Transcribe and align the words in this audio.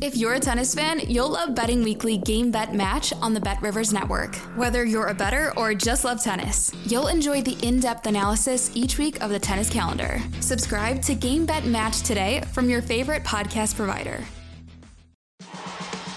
If 0.00 0.16
you're 0.16 0.34
a 0.34 0.38
tennis 0.40 0.76
fan, 0.76 1.00
you'll 1.08 1.30
love 1.30 1.56
Betting 1.56 1.82
Weekly 1.82 2.18
Game 2.18 2.52
Bet 2.52 2.72
Match 2.72 3.12
on 3.14 3.34
the 3.34 3.40
Bet 3.40 3.60
Rivers 3.60 3.92
Network. 3.92 4.36
Whether 4.54 4.84
you're 4.84 5.08
a 5.08 5.14
better 5.14 5.52
or 5.56 5.74
just 5.74 6.04
love 6.04 6.22
tennis, 6.22 6.72
you'll 6.86 7.08
enjoy 7.08 7.42
the 7.42 7.58
in 7.66 7.80
depth 7.80 8.06
analysis 8.06 8.70
each 8.76 8.96
week 8.96 9.20
of 9.20 9.30
the 9.30 9.40
tennis 9.40 9.68
calendar. 9.68 10.20
Subscribe 10.38 11.02
to 11.02 11.16
Game 11.16 11.44
Bet 11.46 11.64
Match 11.64 12.02
today 12.02 12.42
from 12.52 12.70
your 12.70 12.80
favorite 12.80 13.24
podcast 13.24 13.74
provider. 13.74 14.22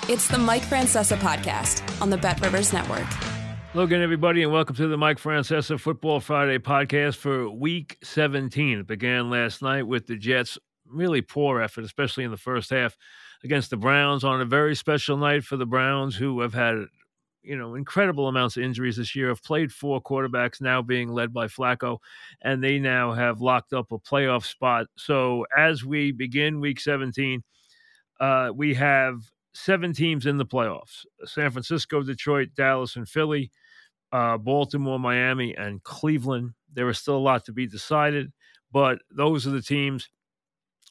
It's 0.07 0.27
the 0.27 0.37
Mike 0.37 0.63
Francesa 0.63 1.17
podcast 1.17 1.81
on 2.01 2.11
the 2.11 2.17
Bet 2.17 2.39
Rivers 2.41 2.73
Network. 2.73 3.07
Hello 3.71 3.85
again, 3.85 4.01
everybody, 4.03 4.43
and 4.43 4.51
welcome 4.51 4.75
to 4.75 4.87
the 4.87 4.97
Mike 4.97 5.17
Francesa 5.17 5.79
Football 5.79 6.19
Friday 6.19 6.59
podcast 6.59 7.15
for 7.15 7.49
Week 7.49 7.97
17. 8.03 8.79
It 8.79 8.87
began 8.87 9.31
last 9.31 9.63
night 9.63 9.87
with 9.87 10.05
the 10.05 10.17
Jets' 10.17 10.59
really 10.91 11.21
poor 11.21 11.61
effort, 11.61 11.83
especially 11.83 12.23
in 12.23 12.31
the 12.31 12.37
first 12.37 12.69
half 12.69 12.97
against 13.43 13.69
the 13.69 13.77
Browns 13.77 14.23
on 14.23 14.41
a 14.41 14.45
very 14.45 14.75
special 14.75 15.17
night 15.17 15.43
for 15.43 15.57
the 15.57 15.65
Browns, 15.65 16.15
who 16.15 16.41
have 16.41 16.53
had 16.53 16.85
you 17.43 17.57
know 17.57 17.75
incredible 17.75 18.27
amounts 18.27 18.57
of 18.57 18.63
injuries 18.63 18.97
this 18.97 19.15
year. 19.15 19.29
Have 19.29 19.43
played 19.43 19.71
four 19.71 20.01
quarterbacks 20.01 20.61
now, 20.61 20.81
being 20.81 21.09
led 21.09 21.33
by 21.33 21.47
Flacco, 21.47 21.97
and 22.41 22.63
they 22.63 22.79
now 22.79 23.13
have 23.13 23.41
locked 23.41 23.73
up 23.73 23.91
a 23.91 23.99
playoff 23.99 24.45
spot. 24.45 24.87
So 24.97 25.45
as 25.57 25.83
we 25.83 26.11
begin 26.11 26.59
Week 26.59 26.79
17, 26.79 27.43
uh, 28.19 28.51
we 28.53 28.73
have 28.75 29.21
seven 29.53 29.93
teams 29.93 30.25
in 30.25 30.37
the 30.37 30.45
playoffs: 30.45 31.05
San 31.25 31.51
Francisco, 31.51 32.03
Detroit, 32.03 32.49
Dallas, 32.55 32.95
and 32.95 33.07
Philly. 33.07 33.51
Uh, 34.13 34.37
Baltimore, 34.37 34.99
Miami, 34.99 35.55
and 35.55 35.81
Cleveland. 35.83 36.51
There 36.73 36.89
is 36.89 36.97
still 36.99 37.15
a 37.15 37.19
lot 37.19 37.45
to 37.45 37.53
be 37.53 37.65
decided, 37.65 38.33
but 38.69 38.99
those 39.09 39.47
are 39.47 39.51
the 39.51 39.61
teams 39.61 40.09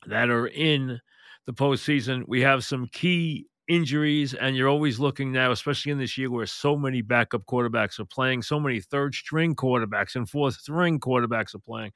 that 0.06 0.31
are 0.31 0.48
in 0.48 1.01
the 1.47 1.53
postseason. 1.53 2.25
We 2.27 2.41
have 2.43 2.65
some 2.65 2.87
key 2.93 3.47
injuries, 3.69 4.34
and 4.34 4.56
you're 4.56 4.69
always 4.69 4.98
looking 4.98 5.31
now, 5.31 5.53
especially 5.53 5.93
in 5.93 5.98
this 5.98 6.19
year 6.19 6.31
where 6.31 6.47
so 6.47 6.77
many 6.77 7.03
backup 7.03 7.45
quarterbacks 7.47 8.01
are 8.01 8.05
playing, 8.05 8.43
so 8.43 8.59
many 8.59 8.81
third 8.81 9.15
string 9.15 9.55
quarterbacks 9.55 10.17
and 10.17 10.28
fourth 10.28 10.55
string 10.55 10.98
quarterbacks 10.98 11.55
are 11.55 11.61
playing. 11.61 11.93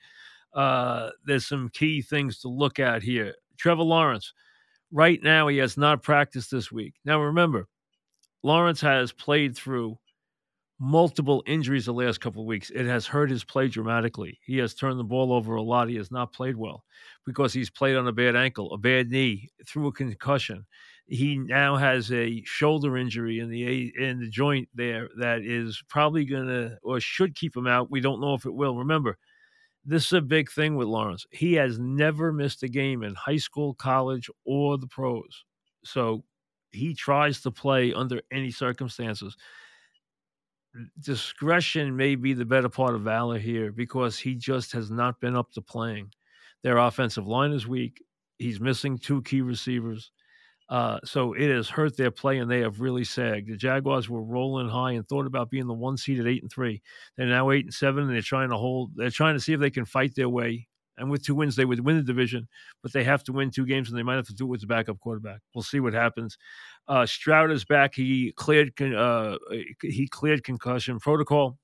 Uh, 0.53 1.11
there's 1.25 1.47
some 1.47 1.69
key 1.71 2.01
things 2.01 2.39
to 2.41 2.49
look 2.49 2.79
at 2.79 3.03
here. 3.03 3.35
Trevor 3.59 3.83
Lawrence, 3.83 4.33
right 4.93 5.21
now, 5.23 5.49
he 5.49 5.57
has 5.59 5.77
not 5.77 6.03
practiced 6.03 6.51
this 6.51 6.71
week. 6.71 6.95
Now, 7.05 7.21
remember, 7.21 7.67
Lawrence 8.45 8.81
has 8.81 9.11
played 9.11 9.57
through 9.57 9.99
multiple 10.81 11.43
injuries 11.47 11.87
the 11.87 11.93
last 11.93 12.21
couple 12.21 12.43
of 12.43 12.47
weeks. 12.47 12.71
It 12.71 12.87
has 12.87 13.07
hurt 13.07 13.31
his 13.31 13.45
play 13.45 13.69
dramatically. 13.69 14.39
He 14.45 14.59
has 14.59 14.75
turned 14.75 14.99
the 14.99 15.05
ball 15.05 15.33
over 15.33 15.55
a 15.55 15.63
lot. 15.63 15.89
He 15.89 15.97
has 15.97 16.11
not 16.11 16.33
played 16.33 16.57
well 16.57 16.85
because 17.25 17.53
he's 17.53 17.71
played 17.71 17.97
on 17.97 18.09
a 18.09 18.13
bad 18.13 18.37
ankle, 18.37 18.73
a 18.73 18.79
bad 18.79 19.09
knee, 19.09 19.51
through 19.67 19.89
a 19.89 19.93
concussion. 19.93 20.67
He 21.07 21.37
now 21.39 21.77
has 21.77 22.11
a 22.13 22.43
shoulder 22.45 22.97
injury 22.97 23.39
in 23.39 23.51
the 23.51 23.93
in 23.99 24.21
the 24.21 24.29
joint 24.29 24.69
there 24.75 25.09
that 25.19 25.43
is 25.43 25.83
probably 25.89 26.25
going 26.25 26.49
to 26.49 26.79
or 26.83 26.99
should 26.99 27.35
keep 27.35 27.57
him 27.57 27.67
out. 27.67 27.91
We 27.91 28.01
don't 28.01 28.21
know 28.21 28.35
if 28.35 28.47
it 28.47 28.55
will. 28.55 28.77
Remember, 28.77 29.19
this 29.85 30.07
is 30.07 30.13
a 30.15 30.23
big 30.23 30.51
thing 30.51 30.77
with 30.77 30.89
Lawrence. 30.89 31.27
He 31.31 31.55
has 31.55 31.79
never 31.79 32.33
missed 32.33 32.63
a 32.63 32.69
game 32.69 33.03
in 33.03 33.15
high 33.15 33.37
school, 33.37 33.75
college, 33.75 34.31
or 34.47 34.79
the 34.79 34.87
pros. 34.87 35.45
So 35.85 36.25
he 36.73 36.95
tries 36.95 37.43
to 37.43 37.51
play 37.51 37.93
under 37.93 38.23
any 38.33 38.51
circumstances 38.51 39.37
discretion 41.01 41.97
may 41.97 42.15
be 42.15 42.33
the 42.33 42.45
better 42.45 42.69
part 42.69 42.95
of 42.95 43.03
valor 43.03 43.39
here 43.39 43.73
because 43.73 44.19
he 44.19 44.35
just 44.35 44.73
has 44.73 44.91
not 44.91 45.21
been 45.21 45.37
up 45.37 45.53
to 45.53 45.63
playing. 45.63 46.11
Their 46.63 46.79
offensive 46.79 47.27
line 47.27 47.53
is 47.53 47.67
weak. 47.67 48.03
He's 48.39 48.61
missing 48.61 48.99
two 48.99 49.23
key 49.23 49.41
receivers. 49.41 50.11
Uh, 50.71 50.99
so 51.05 51.35
it 51.35 51.51
has 51.51 51.69
hurt 51.69 51.97
their 51.97 52.11
play, 52.11 52.39
and 52.39 52.51
they 52.51 52.61
have 52.61 52.81
really 52.81 53.05
sagged. 53.05 53.51
The 53.51 53.57
Jaguars 53.57 54.09
were 54.09 54.23
rolling 54.23 54.69
high 54.69 54.93
and 54.93 55.07
thought 55.07 55.27
about 55.27 55.51
being 55.51 55.67
the 55.67 55.75
one 55.75 55.97
seed 55.97 56.21
at 56.21 56.27
eight 56.27 56.43
and 56.43 56.51
three. 56.51 56.83
They're 57.17 57.27
now 57.27 57.51
eight 57.51 57.67
and 57.67 57.75
seven, 57.75 58.05
and 58.05 58.13
they're 58.13 58.23
trying 58.23 58.49
to 58.49 58.57
hold. 58.57 58.93
They're 58.97 59.11
trying 59.11 59.35
to 59.35 59.41
see 59.41 59.53
if 59.53 59.61
they 59.61 59.71
can 59.71 59.85
fight 59.85 60.15
their 60.15 60.29
way. 60.29 60.67
And 60.97 61.11
with 61.11 61.25
two 61.25 61.35
wins, 61.35 61.57
they 61.57 61.65
would 61.65 61.85
win 61.85 61.97
the 61.97 62.03
division, 62.03 62.49
but 62.83 62.93
they 62.93 63.05
have 63.05 63.25
to 63.25 63.33
win 63.33 63.51
two 63.51 63.67
games, 63.67 63.89
and 63.89 63.99
they 63.99 64.03
might 64.03 64.17
have 64.17 64.27
to 64.29 64.35
do 64.35 64.45
it 64.45 64.49
with 64.49 64.61
the 64.61 64.67
backup 64.67 65.01
quarterback. 65.01 65.41
We'll 65.55 65.63
see 65.63 65.81
what 65.81 65.93
happens. 65.93 66.39
Uh, 66.87 67.07
Stroud 67.07 67.51
is 67.51 67.65
back. 67.65 67.95
He 67.95 68.33
cleared 68.37 68.81
uh, 68.81 69.39
he 69.83 70.07
cleared 70.09 70.45
concussion 70.45 71.01
protocol. 71.01 71.59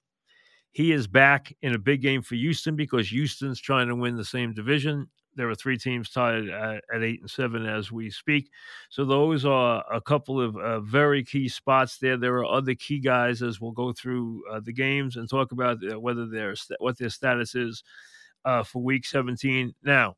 He 0.73 0.93
is 0.93 1.07
back 1.07 1.55
in 1.63 1.75
a 1.75 1.79
big 1.79 2.01
game 2.01 2.23
for 2.23 2.37
Houston 2.37 2.77
because 2.77 3.09
Houston's 3.09 3.61
trying 3.61 3.89
to 3.89 3.97
win 3.97 4.17
the 4.17 4.25
same 4.25 4.55
division. 4.55 5.09
There 5.37 5.49
are 5.49 5.55
three 5.55 5.79
teams 5.79 6.11
tied 6.11 6.49
at, 6.49 6.85
at 6.93 7.03
eight 7.03 7.21
and 7.21 7.31
seven 7.31 7.65
as 7.67 7.93
we 7.93 8.11
speak. 8.11 8.51
So 8.89 9.05
those 9.05 9.45
are 9.45 9.85
a 9.93 10.01
couple 10.01 10.41
of 10.41 10.57
uh, 10.57 10.81
very 10.81 11.25
key 11.25 11.49
spots 11.49 11.99
there. 11.99 12.17
There 12.17 12.37
are 12.39 12.45
other 12.45 12.75
key 12.75 12.99
guys 12.99 13.43
as 13.43 13.61
we'll 13.61 13.71
go 13.71 13.93
through 13.93 14.43
uh, 14.51 14.61
the 14.61 14.73
games 14.73 15.17
and 15.17 15.29
talk 15.29 15.53
about 15.53 15.79
uh, 15.89 15.99
whether 15.99 16.27
their 16.27 16.55
what 16.79 16.99
their 16.99 17.11
status 17.11 17.55
is 17.55 17.83
uh, 18.45 18.63
for 18.63 18.83
Week 18.83 19.05
17. 19.07 19.75
Now, 19.83 20.17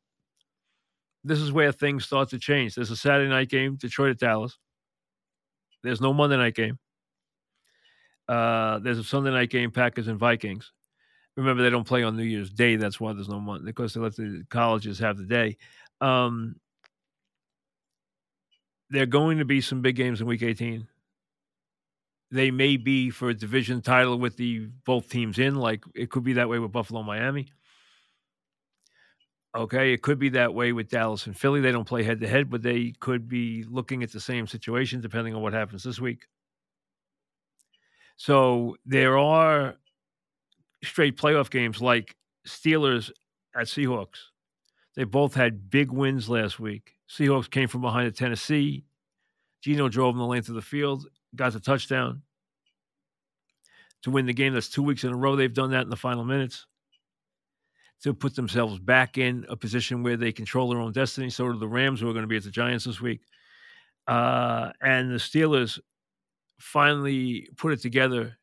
this 1.25 1.39
is 1.39 1.53
where 1.53 1.73
things 1.73 2.05
start 2.05 2.31
to 2.31 2.39
change. 2.39 2.75
There's 2.75 2.91
a 2.91 2.97
Saturday 2.97 3.29
night 3.29 3.49
game, 3.49 3.77
Detroit 3.77 4.11
at 4.11 4.19
Dallas. 4.19 4.59
There's 5.83 6.01
no 6.01 6.13
Monday 6.13 6.37
night 6.37 6.55
game. 6.55 6.79
Uh, 8.29 8.79
there's 8.79 8.99
a 8.99 9.05
Sunday 9.05 9.31
night 9.31 9.51
game, 9.51 9.71
Packers 9.71 10.09
and 10.09 10.19
Vikings. 10.19 10.73
Remember, 11.37 11.63
they 11.63 11.71
don't 11.71 11.87
play 11.87 12.03
on 12.03 12.17
New 12.17 12.25
Year's 12.25 12.51
Day. 12.51 12.77
That's 12.77 13.01
why 13.01 13.13
there's 13.13 13.29
no 13.29 13.41
Monday 13.41 13.67
because 13.67 13.95
they 13.95 14.01
let 14.01 14.17
the 14.17 14.45
colleges 14.51 14.99
have 14.99 15.17
the 15.17 15.25
day. 15.25 15.57
Um, 16.01 16.57
there 18.91 19.05
are 19.05 19.07
going 19.07 19.39
to 19.39 19.45
be 19.45 19.61
some 19.61 19.81
big 19.81 19.97
games 19.97 20.21
in 20.21 20.27
Week 20.27 20.43
18. 20.43 20.87
They 22.31 22.51
may 22.51 22.77
be 22.77 23.11
for 23.11 23.31
a 23.31 23.35
division 23.35 23.81
title 23.81 24.19
with 24.19 24.37
the 24.37 24.69
both 24.85 25.09
teams 25.09 25.39
in, 25.39 25.57
like 25.57 25.85
it 25.95 26.11
could 26.11 26.25
be 26.25 26.35
that 26.35 26.49
way 26.49 26.59
with 26.59 26.73
Buffalo, 26.73 27.03
Miami. 27.03 27.49
Okay, 29.55 29.93
it 29.93 30.01
could 30.01 30.19
be 30.19 30.31
that 30.31 30.55
way 30.55 30.73
with 30.73 30.89
Dallas 30.89 31.27
and 31.27 31.37
Philly. 31.37 31.61
They 31.61 31.73
don't 31.73 31.87
play 31.87 32.03
head 32.03 32.21
to 32.21 32.29
head, 32.29 32.49
but 32.49 32.63
they 32.63 32.95
could 33.01 33.29
be 33.29 33.65
looking 33.69 34.03
at 34.03 34.11
the 34.11 34.21
same 34.21 34.47
situation 34.47 35.03
depending 35.03 35.35
on 35.35 35.43
what 35.43 35.53
happens 35.53 35.83
this 35.83 36.01
week. 36.01 36.27
So 38.17 38.77
there 38.87 39.19
are 39.19 39.77
straight 40.83 41.19
playoff 41.19 41.51
games 41.51 41.83
like 41.83 42.17
Steelers 42.47 43.11
at 43.55 43.67
Seahawks. 43.67 44.19
They 44.95 45.05
both 45.05 45.35
had 45.35 45.71
big 45.71 45.91
wins 45.91 46.31
last 46.31 46.59
week. 46.59 46.95
Seahawks 47.09 47.51
came 47.51 47.69
from 47.69 47.83
behind 47.83 48.07
at 48.07 48.17
Tennessee. 48.17 48.85
Geno 49.61 49.89
drove 49.89 50.15
them 50.15 50.21
the 50.21 50.27
length 50.27 50.49
of 50.49 50.55
the 50.55 50.63
field, 50.63 51.07
got 51.37 51.53
the 51.53 51.61
touchdown 51.61 52.23
to 54.03 54.11
win 54.11 54.27
the 54.27 54.33
game. 54.33 54.55
That's 54.55 54.69
two 54.69 54.83
weeks 54.83 55.05
in 55.05 55.13
a 55.13 55.17
row 55.17 55.37
they've 55.37 55.53
done 55.53 55.71
that 55.73 55.83
in 55.83 55.91
the 55.91 55.97
final 55.97 56.25
minutes 56.25 56.67
to 58.03 58.13
put 58.13 58.35
themselves 58.35 58.79
back 58.79 59.17
in 59.17 59.47
a 59.49 59.57
position 59.57 60.03
where 60.03 60.17
they 60.17 60.33
control 60.33 60.69
their 60.69 60.81
own 60.81 60.93
destiny. 60.93 61.31
So 61.31 61.53
do 61.53 61.59
the 61.59 61.69
Rams, 61.69 62.01
who 62.01 62.09
are 62.09 62.13
going 62.13 62.25
to 62.25 62.29
be 62.29 62.37
at 62.37 62.43
the 62.43 62.51
Giants 62.51 62.85
this 62.85 63.01
week. 63.01 63.21
Uh, 64.09 64.71
and 64.81 65.11
the 65.11 65.17
Steelers 65.17 65.79
finally 66.59 67.49
put 67.57 67.73
it 67.73 67.81
together 67.81 68.37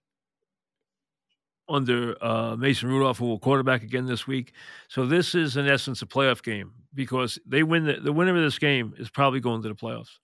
under 1.67 2.15
uh, 2.23 2.55
Mason 2.55 2.89
Rudolph, 2.89 3.19
who 3.19 3.27
will 3.27 3.39
quarterback 3.39 3.83
again 3.83 4.05
this 4.05 4.25
week. 4.25 4.53
So 4.87 5.05
this 5.05 5.35
is, 5.35 5.57
in 5.57 5.67
essence, 5.67 6.01
a 6.01 6.05
playoff 6.05 6.41
game 6.41 6.71
because 6.93 7.37
they 7.45 7.63
win 7.63 7.85
the, 7.85 7.93
the 7.93 8.13
winner 8.13 8.35
of 8.35 8.41
this 8.41 8.57
game 8.57 8.93
is 8.97 9.09
probably 9.09 9.39
going 9.39 9.61
to 9.61 9.69
the 9.69 9.75
playoffs. 9.75 10.17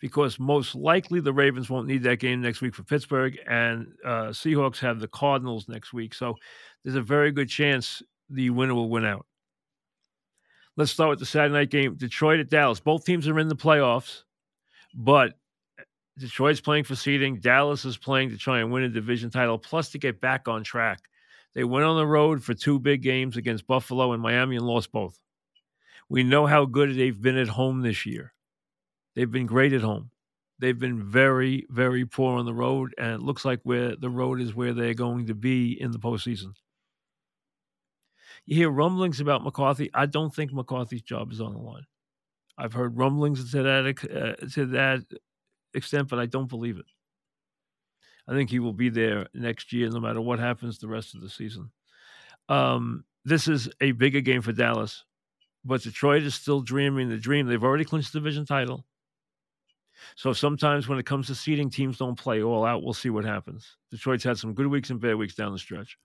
Because 0.00 0.38
most 0.38 0.74
likely 0.76 1.18
the 1.20 1.32
Ravens 1.32 1.68
won't 1.68 1.88
need 1.88 2.04
that 2.04 2.20
game 2.20 2.40
next 2.40 2.60
week 2.60 2.74
for 2.74 2.84
Pittsburgh, 2.84 3.36
and 3.48 3.88
uh, 4.04 4.28
Seahawks 4.28 4.78
have 4.78 5.00
the 5.00 5.08
Cardinals 5.08 5.68
next 5.68 5.92
week. 5.92 6.14
So 6.14 6.36
there's 6.84 6.96
a 6.96 7.02
very 7.02 7.32
good 7.32 7.48
chance 7.48 8.02
the 8.30 8.50
winner 8.50 8.74
will 8.74 8.88
win 8.88 9.04
out. 9.04 9.26
Let's 10.76 10.92
start 10.92 11.10
with 11.10 11.18
the 11.18 11.26
Saturday 11.26 11.54
night 11.54 11.70
game 11.70 11.96
Detroit 11.96 12.38
at 12.38 12.50
Dallas. 12.50 12.78
Both 12.78 13.04
teams 13.04 13.26
are 13.26 13.40
in 13.40 13.48
the 13.48 13.56
playoffs, 13.56 14.22
but 14.94 15.32
Detroit's 16.18 16.60
playing 16.60 16.84
for 16.84 16.94
seeding. 16.94 17.40
Dallas 17.40 17.84
is 17.84 17.96
playing 17.96 18.30
to 18.30 18.38
try 18.38 18.60
and 18.60 18.70
win 18.70 18.84
a 18.84 18.88
division 18.88 19.30
title, 19.30 19.58
plus 19.58 19.90
to 19.90 19.98
get 19.98 20.20
back 20.20 20.46
on 20.46 20.62
track. 20.62 21.00
They 21.54 21.64
went 21.64 21.86
on 21.86 21.96
the 21.96 22.06
road 22.06 22.44
for 22.44 22.54
two 22.54 22.78
big 22.78 23.02
games 23.02 23.36
against 23.36 23.66
Buffalo 23.66 24.12
and 24.12 24.22
Miami 24.22 24.56
and 24.56 24.66
lost 24.66 24.92
both. 24.92 25.18
We 26.08 26.22
know 26.22 26.46
how 26.46 26.64
good 26.64 26.94
they've 26.94 27.20
been 27.20 27.36
at 27.36 27.48
home 27.48 27.82
this 27.82 28.06
year. 28.06 28.32
They've 29.18 29.28
been 29.28 29.46
great 29.46 29.72
at 29.72 29.80
home. 29.80 30.12
They've 30.60 30.78
been 30.78 31.02
very, 31.02 31.66
very 31.70 32.06
poor 32.06 32.38
on 32.38 32.46
the 32.46 32.54
road, 32.54 32.94
and 32.98 33.14
it 33.14 33.20
looks 33.20 33.44
like 33.44 33.58
where 33.64 33.96
the 33.96 34.08
road 34.08 34.40
is 34.40 34.54
where 34.54 34.72
they're 34.72 34.94
going 34.94 35.26
to 35.26 35.34
be 35.34 35.72
in 35.72 35.90
the 35.90 35.98
postseason. 35.98 36.52
You 38.46 38.54
hear 38.54 38.70
rumblings 38.70 39.18
about 39.18 39.42
McCarthy. 39.42 39.90
I 39.92 40.06
don't 40.06 40.32
think 40.32 40.52
McCarthy's 40.52 41.02
job 41.02 41.32
is 41.32 41.40
on 41.40 41.52
the 41.52 41.58
line. 41.58 41.82
I've 42.56 42.72
heard 42.72 42.96
rumblings 42.96 43.50
to 43.50 43.62
that 43.64 43.86
uh, 43.86 44.46
to 44.50 44.66
that 44.66 45.00
extent, 45.74 46.06
but 46.06 46.20
I 46.20 46.26
don't 46.26 46.48
believe 46.48 46.78
it. 46.78 46.86
I 48.28 48.34
think 48.34 48.50
he 48.50 48.60
will 48.60 48.72
be 48.72 48.88
there 48.88 49.26
next 49.34 49.72
year, 49.72 49.90
no 49.90 49.98
matter 49.98 50.20
what 50.20 50.38
happens 50.38 50.78
the 50.78 50.86
rest 50.86 51.16
of 51.16 51.22
the 51.22 51.28
season. 51.28 51.72
Um, 52.48 53.04
this 53.24 53.48
is 53.48 53.68
a 53.80 53.90
bigger 53.90 54.20
game 54.20 54.42
for 54.42 54.52
Dallas, 54.52 55.02
but 55.64 55.82
Detroit 55.82 56.22
is 56.22 56.36
still 56.36 56.60
dreaming 56.60 57.08
the 57.08 57.16
dream. 57.16 57.48
They've 57.48 57.64
already 57.64 57.84
clinched 57.84 58.12
the 58.12 58.20
division 58.20 58.46
title. 58.46 58.84
So 60.16 60.32
sometimes 60.32 60.88
when 60.88 60.98
it 60.98 61.06
comes 61.06 61.26
to 61.26 61.34
seeding, 61.34 61.70
teams 61.70 61.98
don't 61.98 62.18
play 62.18 62.42
all 62.42 62.64
out. 62.64 62.82
We'll 62.82 62.94
see 62.94 63.10
what 63.10 63.24
happens. 63.24 63.76
Detroit's 63.90 64.24
had 64.24 64.38
some 64.38 64.54
good 64.54 64.66
weeks 64.66 64.90
and 64.90 65.00
bad 65.00 65.16
weeks 65.16 65.34
down 65.34 65.52
the 65.52 65.58
stretch. 65.58 65.98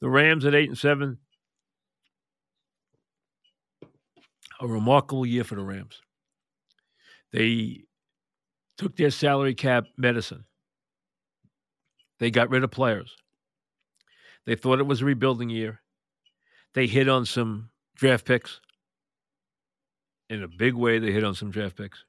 The 0.00 0.08
Rams 0.08 0.44
at 0.44 0.54
eight 0.54 0.68
and 0.68 0.78
seven. 0.78 1.18
A 4.60 4.66
remarkable 4.66 5.26
year 5.26 5.44
for 5.44 5.54
the 5.54 5.62
Rams. 5.62 6.00
They 7.32 7.84
took 8.76 8.96
their 8.96 9.10
salary 9.10 9.54
cap 9.54 9.84
medicine. 9.96 10.44
They 12.18 12.30
got 12.30 12.50
rid 12.50 12.64
of 12.64 12.70
players. 12.70 13.16
They 14.46 14.54
thought 14.54 14.80
it 14.80 14.86
was 14.86 15.02
a 15.02 15.04
rebuilding 15.04 15.50
year. 15.50 15.80
They 16.74 16.86
hit 16.86 17.08
on 17.08 17.26
some 17.26 17.70
draft 17.96 18.24
picks. 18.24 18.60
In 20.30 20.42
a 20.42 20.48
big 20.48 20.74
way, 20.74 20.98
they 20.98 21.12
hit 21.12 21.24
on 21.24 21.34
some 21.34 21.50
draft 21.50 21.76
picks. 21.76 22.04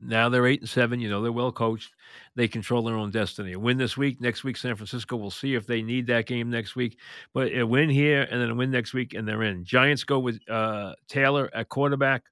Now 0.00 0.28
they're 0.28 0.46
eight 0.46 0.60
and 0.60 0.68
seven. 0.68 1.00
You 1.00 1.08
know, 1.08 1.22
they're 1.22 1.32
well 1.32 1.52
coached. 1.52 1.92
They 2.34 2.48
control 2.48 2.82
their 2.82 2.96
own 2.96 3.10
destiny. 3.10 3.52
A 3.52 3.58
win 3.58 3.78
this 3.78 3.96
week. 3.96 4.20
Next 4.20 4.44
week, 4.44 4.56
San 4.56 4.76
Francisco. 4.76 5.16
We'll 5.16 5.30
see 5.30 5.54
if 5.54 5.66
they 5.66 5.82
need 5.82 6.06
that 6.08 6.26
game 6.26 6.50
next 6.50 6.76
week. 6.76 6.98
But 7.32 7.52
a 7.52 7.64
win 7.64 7.88
here 7.88 8.26
and 8.30 8.40
then 8.40 8.50
a 8.50 8.54
win 8.54 8.70
next 8.70 8.92
week, 8.92 9.14
and 9.14 9.26
they're 9.26 9.42
in. 9.42 9.64
Giants 9.64 10.04
go 10.04 10.18
with 10.18 10.38
uh, 10.50 10.94
Taylor 11.08 11.50
at 11.54 11.68
quarterback. 11.68 12.24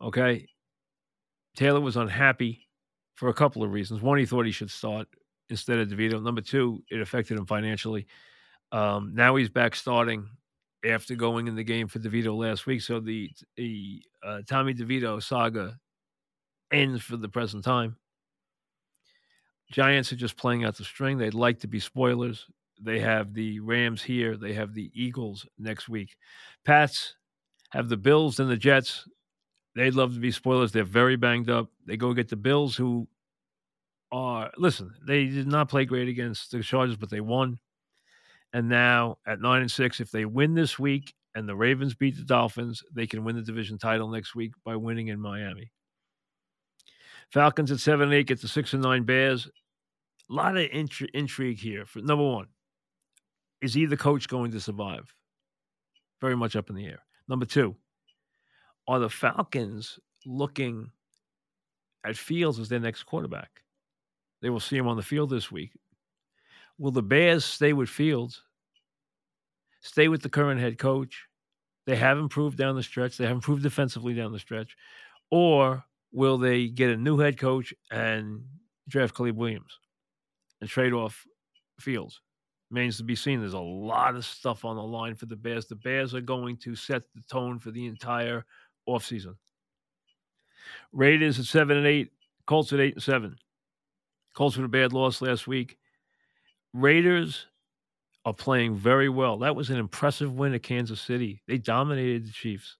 Okay. 0.00 0.48
Taylor 1.56 1.80
was 1.80 1.96
unhappy 1.96 2.68
for 3.14 3.28
a 3.28 3.34
couple 3.34 3.62
of 3.62 3.72
reasons. 3.72 4.02
One, 4.02 4.18
he 4.18 4.26
thought 4.26 4.46
he 4.46 4.52
should 4.52 4.70
start 4.70 5.08
instead 5.48 5.78
of 5.78 5.88
DeVito. 5.88 6.22
Number 6.22 6.40
two, 6.42 6.82
it 6.90 7.00
affected 7.00 7.38
him 7.38 7.46
financially. 7.46 8.06
Um, 8.72 9.12
now 9.14 9.36
he's 9.36 9.48
back 9.48 9.74
starting 9.74 10.28
after 10.86 11.14
going 11.14 11.48
in 11.48 11.56
the 11.56 11.64
game 11.64 11.88
for 11.88 11.98
DeVito 11.98 12.36
last 12.36 12.66
week. 12.66 12.82
So 12.82 13.00
the 13.00 13.30
the 13.56 14.02
uh, 14.24 14.40
Tommy 14.48 14.74
DeVito 14.74 15.22
saga 15.22 15.78
ends 16.72 17.02
for 17.02 17.16
the 17.16 17.28
present 17.28 17.64
time. 17.64 17.96
Giants 19.70 20.12
are 20.12 20.16
just 20.16 20.36
playing 20.36 20.64
out 20.64 20.76
the 20.76 20.84
string. 20.84 21.18
They'd 21.18 21.34
like 21.34 21.60
to 21.60 21.66
be 21.66 21.80
spoilers. 21.80 22.46
They 22.80 23.00
have 23.00 23.34
the 23.34 23.60
Rams 23.60 24.02
here. 24.02 24.36
They 24.36 24.52
have 24.52 24.74
the 24.74 24.90
Eagles 24.94 25.46
next 25.58 25.88
week. 25.88 26.16
Pats 26.64 27.16
have 27.70 27.88
the 27.88 27.96
Bills 27.96 28.38
and 28.38 28.50
the 28.50 28.56
Jets. 28.56 29.08
They'd 29.74 29.94
love 29.94 30.14
to 30.14 30.20
be 30.20 30.30
spoilers. 30.30 30.72
They're 30.72 30.84
very 30.84 31.16
banged 31.16 31.50
up. 31.50 31.68
They 31.84 31.96
go 31.96 32.14
get 32.14 32.28
the 32.28 32.36
Bills, 32.36 32.76
who 32.76 33.08
are 34.12 34.50
listen. 34.56 34.94
They 35.06 35.26
did 35.26 35.46
not 35.46 35.68
play 35.68 35.84
great 35.84 36.08
against 36.08 36.50
the 36.50 36.62
Chargers, 36.62 36.96
but 36.96 37.10
they 37.10 37.20
won. 37.20 37.58
And 38.52 38.68
now 38.68 39.18
at 39.26 39.40
nine 39.40 39.60
and 39.60 39.70
six, 39.70 40.00
if 40.00 40.10
they 40.10 40.24
win 40.24 40.54
this 40.54 40.78
week 40.78 41.14
and 41.34 41.48
the 41.48 41.56
Ravens 41.56 41.94
beat 41.94 42.16
the 42.16 42.22
Dolphins, 42.22 42.82
they 42.94 43.06
can 43.06 43.24
win 43.24 43.36
the 43.36 43.42
division 43.42 43.78
title 43.78 44.08
next 44.08 44.34
week 44.34 44.52
by 44.64 44.76
winning 44.76 45.08
in 45.08 45.20
Miami. 45.20 45.72
Falcons 47.30 47.70
at 47.70 47.80
seven 47.80 48.08
and 48.08 48.14
eight 48.14 48.28
get 48.28 48.40
the 48.40 48.48
six 48.48 48.72
and 48.72 48.82
nine 48.82 49.02
Bears. 49.02 49.48
A 50.30 50.32
lot 50.32 50.56
of 50.56 50.70
intri- 50.70 51.10
intrigue 51.12 51.58
here. 51.58 51.84
For 51.84 52.00
number 52.00 52.24
one, 52.24 52.46
is 53.60 53.76
either 53.76 53.96
coach 53.96 54.28
going 54.28 54.52
to 54.52 54.60
survive? 54.60 55.12
Very 56.20 56.36
much 56.36 56.56
up 56.56 56.70
in 56.70 56.76
the 56.76 56.86
air. 56.86 57.00
Number 57.28 57.46
two, 57.46 57.76
are 58.88 59.00
the 59.00 59.10
Falcons 59.10 59.98
looking 60.24 60.90
at 62.04 62.16
Fields 62.16 62.58
as 62.58 62.68
their 62.68 62.80
next 62.80 63.04
quarterback? 63.04 63.50
They 64.42 64.50
will 64.50 64.60
see 64.60 64.76
him 64.76 64.88
on 64.88 64.96
the 64.96 65.02
field 65.02 65.30
this 65.30 65.50
week. 65.50 65.72
Will 66.78 66.90
the 66.90 67.02
Bears 67.02 67.44
stay 67.44 67.72
with 67.72 67.88
Fields? 67.88 68.42
Stay 69.80 70.08
with 70.08 70.22
the 70.22 70.28
current 70.28 70.60
head 70.60 70.78
coach? 70.78 71.26
They 71.86 71.96
have 71.96 72.18
improved 72.18 72.58
down 72.58 72.76
the 72.76 72.82
stretch. 72.82 73.16
They 73.16 73.24
have 73.24 73.36
improved 73.36 73.62
defensively 73.62 74.14
down 74.14 74.32
the 74.32 74.38
stretch. 74.38 74.76
Or 75.30 75.84
will 76.12 76.38
they 76.38 76.68
get 76.68 76.90
a 76.90 76.96
new 76.96 77.18
head 77.18 77.38
coach 77.38 77.72
and 77.90 78.42
draft 78.88 79.16
Caleb 79.16 79.36
Williams 79.36 79.78
and 80.60 80.68
trade 80.68 80.92
off 80.92 81.24
Fields? 81.78 82.20
Remains 82.70 82.96
to 82.96 83.04
be 83.04 83.14
seen. 83.14 83.38
There's 83.38 83.52
a 83.52 83.60
lot 83.60 84.16
of 84.16 84.24
stuff 84.24 84.64
on 84.64 84.74
the 84.74 84.82
line 84.82 85.14
for 85.14 85.26
the 85.26 85.36
Bears. 85.36 85.66
The 85.66 85.76
Bears 85.76 86.14
are 86.14 86.20
going 86.20 86.56
to 86.58 86.74
set 86.74 87.02
the 87.14 87.22
tone 87.30 87.60
for 87.60 87.70
the 87.70 87.86
entire 87.86 88.44
offseason. 88.88 89.36
Raiders 90.92 91.38
at 91.38 91.44
seven 91.44 91.76
and 91.76 91.86
eight, 91.86 92.10
Colts 92.46 92.72
at 92.72 92.80
eight 92.80 92.94
and 92.94 93.02
seven. 93.02 93.36
Colts 94.34 94.56
with 94.56 94.66
a 94.66 94.68
bad 94.68 94.92
loss 94.92 95.22
last 95.22 95.46
week. 95.46 95.78
Raiders 96.76 97.46
are 98.26 98.34
playing 98.34 98.74
very 98.74 99.08
well. 99.08 99.38
That 99.38 99.56
was 99.56 99.70
an 99.70 99.78
impressive 99.78 100.34
win 100.34 100.52
at 100.52 100.62
Kansas 100.62 101.00
City. 101.00 101.40
They 101.48 101.56
dominated 101.56 102.26
the 102.26 102.32
Chiefs. 102.32 102.76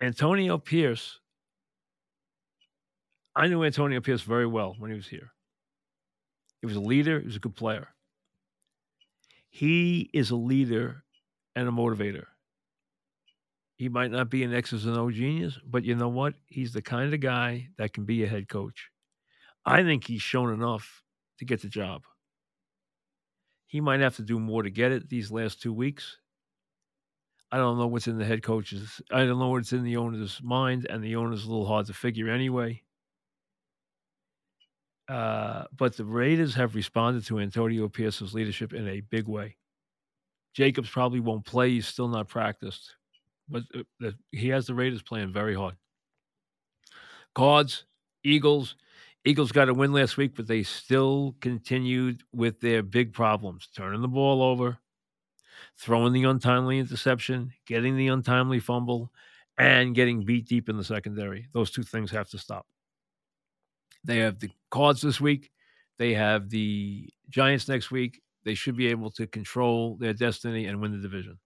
Antonio 0.00 0.56
Pierce, 0.58 1.18
I 3.34 3.48
knew 3.48 3.64
Antonio 3.64 4.00
Pierce 4.00 4.22
very 4.22 4.46
well 4.46 4.76
when 4.78 4.90
he 4.90 4.96
was 4.96 5.08
here. 5.08 5.32
He 6.60 6.66
was 6.66 6.76
a 6.76 6.80
leader, 6.80 7.18
he 7.18 7.26
was 7.26 7.36
a 7.36 7.40
good 7.40 7.56
player. 7.56 7.88
He 9.50 10.10
is 10.14 10.30
a 10.30 10.36
leader 10.36 11.02
and 11.56 11.68
a 11.68 11.72
motivator. 11.72 12.26
He 13.74 13.88
might 13.88 14.12
not 14.12 14.30
be 14.30 14.44
an 14.44 14.54
X's 14.54 14.86
and 14.86 14.96
O 14.96 15.10
genius, 15.10 15.58
but 15.66 15.82
you 15.82 15.96
know 15.96 16.08
what? 16.08 16.34
He's 16.46 16.72
the 16.72 16.82
kind 16.82 17.12
of 17.12 17.18
guy 17.18 17.68
that 17.78 17.92
can 17.92 18.04
be 18.04 18.22
a 18.22 18.28
head 18.28 18.48
coach. 18.48 18.90
I 19.66 19.82
think 19.82 20.06
he's 20.06 20.22
shown 20.22 20.52
enough 20.52 21.02
to 21.38 21.44
get 21.44 21.62
the 21.62 21.68
job. 21.68 22.02
He 23.72 23.80
might 23.80 24.00
have 24.00 24.16
to 24.16 24.22
do 24.22 24.38
more 24.38 24.62
to 24.62 24.68
get 24.68 24.92
it 24.92 25.08
these 25.08 25.32
last 25.32 25.62
two 25.62 25.72
weeks. 25.72 26.18
I 27.50 27.56
don't 27.56 27.78
know 27.78 27.86
what's 27.86 28.06
in 28.06 28.18
the 28.18 28.24
head 28.26 28.42
coach's. 28.42 29.00
I 29.10 29.24
don't 29.24 29.38
know 29.38 29.48
what's 29.48 29.72
in 29.72 29.82
the 29.82 29.96
owner's 29.96 30.42
mind, 30.42 30.86
and 30.90 31.02
the 31.02 31.16
owner's 31.16 31.46
a 31.46 31.48
little 31.48 31.64
hard 31.64 31.86
to 31.86 31.94
figure 31.94 32.28
anyway. 32.28 32.82
Uh, 35.08 35.64
but 35.74 35.96
the 35.96 36.04
Raiders 36.04 36.54
have 36.54 36.74
responded 36.74 37.24
to 37.24 37.38
Antonio 37.38 37.88
Pierce's 37.88 38.34
leadership 38.34 38.74
in 38.74 38.86
a 38.86 39.00
big 39.00 39.26
way. 39.26 39.56
Jacobs 40.52 40.90
probably 40.90 41.20
won't 41.20 41.46
play; 41.46 41.70
he's 41.70 41.86
still 41.86 42.08
not 42.08 42.28
practiced, 42.28 42.94
but 43.48 43.62
uh, 43.74 43.84
the, 44.00 44.14
he 44.32 44.50
has 44.50 44.66
the 44.66 44.74
Raiders 44.74 45.00
playing 45.00 45.32
very 45.32 45.54
hard. 45.54 45.76
Cards, 47.34 47.86
Eagles, 48.22 48.76
Eagles 49.24 49.52
got 49.52 49.68
a 49.68 49.74
win 49.74 49.92
last 49.92 50.16
week, 50.16 50.34
but 50.34 50.48
they 50.48 50.62
still 50.62 51.36
continued 51.40 52.22
with 52.32 52.60
their 52.60 52.82
big 52.82 53.12
problems 53.12 53.68
turning 53.74 54.02
the 54.02 54.08
ball 54.08 54.42
over, 54.42 54.78
throwing 55.78 56.12
the 56.12 56.24
untimely 56.24 56.78
interception, 56.78 57.52
getting 57.66 57.96
the 57.96 58.08
untimely 58.08 58.58
fumble, 58.58 59.12
and 59.58 59.94
getting 59.94 60.24
beat 60.24 60.48
deep 60.48 60.68
in 60.68 60.76
the 60.76 60.84
secondary. 60.84 61.46
Those 61.52 61.70
two 61.70 61.84
things 61.84 62.10
have 62.10 62.28
to 62.30 62.38
stop. 62.38 62.66
They 64.02 64.18
have 64.18 64.40
the 64.40 64.50
Cards 64.70 65.00
this 65.00 65.20
week. 65.20 65.50
They 65.98 66.14
have 66.14 66.50
the 66.50 67.08
Giants 67.30 67.68
next 67.68 67.92
week. 67.92 68.20
They 68.44 68.54
should 68.54 68.76
be 68.76 68.88
able 68.88 69.10
to 69.12 69.28
control 69.28 69.96
their 70.00 70.14
destiny 70.14 70.66
and 70.66 70.80
win 70.80 70.90
the 70.90 70.98
division. 70.98 71.38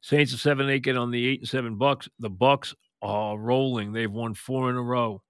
Saints 0.00 0.34
are 0.34 0.38
seven 0.38 0.68
eight 0.68 0.82
get 0.82 0.96
on 0.96 1.12
the 1.12 1.24
eight 1.28 1.40
and 1.40 1.48
seven 1.48 1.76
Bucks. 1.76 2.08
The 2.18 2.30
Bucks 2.30 2.74
are 3.00 3.38
rolling. 3.38 3.92
They've 3.92 4.10
won 4.10 4.34
four 4.34 4.70
in 4.70 4.76
a 4.76 4.82
row. 4.82 5.22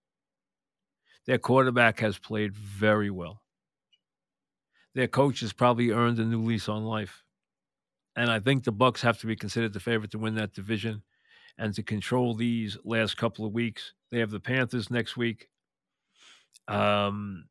Their 1.27 1.39
quarterback 1.39 2.01
has 2.01 2.19
played 2.19 2.55
very 2.55 3.11
well. 3.11 3.43
Their 4.95 5.09
coach 5.09 5.41
has 5.41 5.53
probably 5.53 5.91
earned 5.91 6.19
a 6.19 6.25
new 6.25 6.43
lease 6.43 6.69
on 6.69 6.85
life. 6.85 7.23
And 8.17 8.31
I 8.31 8.41
think 8.41 8.65
the 8.65 8.73
Bucks 8.73 9.03
have 9.03 9.21
to 9.21 9.27
be 9.27 9.37
considered 9.37 9.73
the 9.73 9.81
favorite 9.81 10.11
to 10.13 10.19
win 10.19 10.35
that 10.35 10.53
division 10.53 11.03
and 11.59 11.75
to 11.75 11.83
control 11.83 12.35
these 12.35 12.77
last 12.85 13.17
couple 13.17 13.45
of 13.45 13.53
weeks. 13.53 13.93
They 14.11 14.19
have 14.19 14.31
the 14.31 14.41
Panthers 14.41 14.91
next 14.91 15.17
week. 15.17 15.49
Um, 16.67 17.47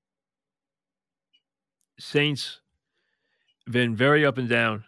Saints 2.00 2.60
have 3.66 3.74
been 3.74 3.96
very 3.96 4.26
up 4.26 4.38
and 4.38 4.50
down. 4.50 4.84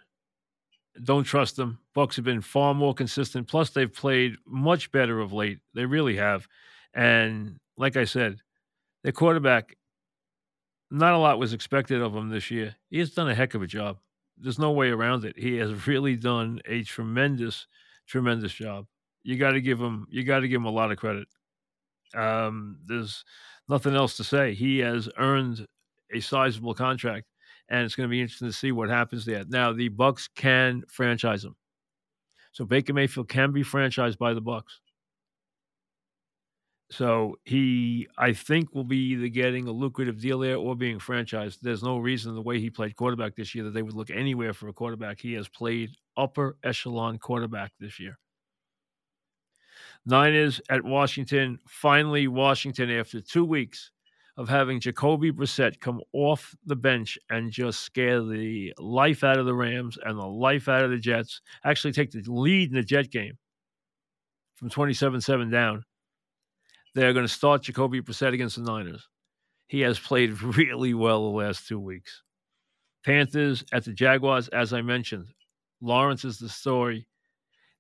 Don't 1.04 1.24
trust 1.24 1.56
them. 1.56 1.80
Bucks 1.94 2.18
have 2.18 2.26
been 2.26 2.42
far 2.42 2.74
more 2.74 2.94
consistent. 2.94 3.48
Plus, 3.48 3.70
they've 3.70 3.94
played 3.94 4.36
much 4.46 4.92
better 4.92 5.20
of 5.20 5.32
late. 5.32 5.60
They 5.74 5.86
really 5.86 6.18
have. 6.18 6.48
And 6.94 7.60
like 7.78 7.96
I 7.96 8.04
said, 8.04 8.42
their 9.04 9.12
quarterback, 9.12 9.76
not 10.90 11.14
a 11.14 11.18
lot 11.18 11.40
was 11.40 11.54
expected 11.54 12.02
of 12.02 12.16
him 12.16 12.30
this 12.30 12.52
year. 12.52 12.76
He 12.90 13.00
has 13.00 13.12
done 13.12 13.30
a 13.30 13.36
heck 13.36 13.54
of 13.54 13.62
a 13.62 13.68
job. 13.68 13.98
There's 14.38 14.60
no 14.60 14.72
way 14.72 14.90
around 14.90 15.26
it. 15.26 15.38
He 15.38 15.58
has 15.58 15.88
really 15.88 16.16
done 16.16 16.60
a 16.66 16.84
tremendous, 16.84 17.68
tremendous 18.08 18.54
job. 18.54 18.86
You 19.24 19.38
got 19.38 19.52
to 19.52 19.62
give 19.62 19.80
him. 19.80 20.08
You 20.10 20.24
got 20.24 20.40
to 20.40 20.48
give 20.48 20.62
him 20.62 20.66
a 20.66 20.72
lot 20.72 20.92
of 20.92 20.98
credit. 20.98 21.28
Um, 22.16 22.78
there's 22.86 23.24
nothing 23.70 23.96
else 23.96 24.18
to 24.18 24.24
say. 24.24 24.54
He 24.54 24.80
has 24.80 25.08
earned 25.18 25.66
a 26.12 26.20
sizable 26.20 26.74
contract, 26.74 27.28
and 27.70 27.86
it's 27.86 27.96
going 27.96 28.10
to 28.10 28.12
be 28.12 28.20
interesting 28.20 28.48
to 28.48 28.54
see 28.54 28.72
what 28.72 28.90
happens 28.90 29.24
there. 29.26 29.44
Now, 29.48 29.74
the 29.74 29.90
Bucks 29.90 30.28
can 30.36 30.84
franchise 30.88 31.46
him, 31.46 31.56
so 32.52 32.66
Baker 32.66 32.94
Mayfield 32.94 33.30
can 33.30 33.52
be 33.52 33.64
franchised 33.64 34.18
by 34.18 34.34
the 34.34 34.42
Bucs. 34.42 34.80
So 36.92 37.38
he, 37.46 38.10
I 38.18 38.34
think, 38.34 38.76
will 38.76 38.84
be 38.84 39.14
either 39.14 39.30
getting 39.30 39.66
a 39.66 39.72
lucrative 39.72 40.20
deal 40.20 40.40
there 40.40 40.58
or 40.58 40.76
being 40.76 41.00
franchised. 41.00 41.62
There's 41.62 41.84
no 41.84 41.98
reason 41.98 42.36
the 42.36 42.42
way 42.42 42.60
he 42.60 42.70
played 42.70 42.98
quarterback 42.98 43.34
this 43.34 43.56
year 43.56 43.64
that 43.64 43.74
they 43.74 43.82
would 43.82 43.96
look 43.96 44.12
anywhere 44.12 44.54
for 44.54 44.68
a 44.68 44.74
quarterback. 44.74 45.22
He 45.22 45.32
has 45.34 45.48
played 45.48 45.92
upper 46.18 46.58
echelon 46.66 47.18
quarterback 47.18 47.72
this 47.80 47.98
year. 47.98 48.20
Niners 50.06 50.60
at 50.70 50.84
Washington. 50.84 51.60
Finally, 51.66 52.28
Washington, 52.28 52.92
after 52.92 53.22
two 53.22 53.46
weeks 53.46 53.92
of 54.36 54.50
having 54.50 54.82
Jacoby 54.82 55.32
Brissett 55.32 55.80
come 55.80 56.02
off 56.12 56.54
the 56.66 56.76
bench 56.76 57.18
and 57.30 57.54
just 57.54 57.82
scare 57.82 58.22
the 58.22 58.74
life 58.78 59.24
out 59.24 59.40
of 59.40 59.46
the 59.46 59.56
Rams 59.56 59.98
and 60.04 60.20
the 60.20 60.26
life 60.26 60.68
out 60.68 60.84
of 60.84 60.92
the 60.92 60.98
Jets, 60.98 61.40
actually 61.64 61.94
take 61.94 62.12
the 62.12 62.22
lead 62.28 62.70
in 62.70 62.76
the 62.76 62.84
Jet 62.84 63.12
game 63.12 63.38
from 64.56 64.70
27 64.70 65.22
7 65.22 65.50
down 65.50 65.86
they're 66.94 67.14
going 67.14 67.26
to 67.26 67.34
start 67.34 67.64
Jacoby 67.64 68.02
Brissett 68.02 68.34
against 68.34 68.58
the 68.58 68.64
Niners. 68.64 69.08
He 69.68 69.82
has 69.82 70.00
played 70.00 70.42
really 70.42 70.94
well 70.94 71.24
the 71.24 71.38
last 71.38 71.68
two 71.68 71.80
weeks. 71.80 72.24
Panthers 73.06 73.64
at 73.72 73.86
the 73.86 73.94
Jaguars, 73.94 74.48
as 74.50 74.74
I 74.74 74.82
mentioned, 74.82 75.28
Lawrence 75.82 76.26
is 76.26 76.38
the 76.38 76.50
story. 76.50 77.08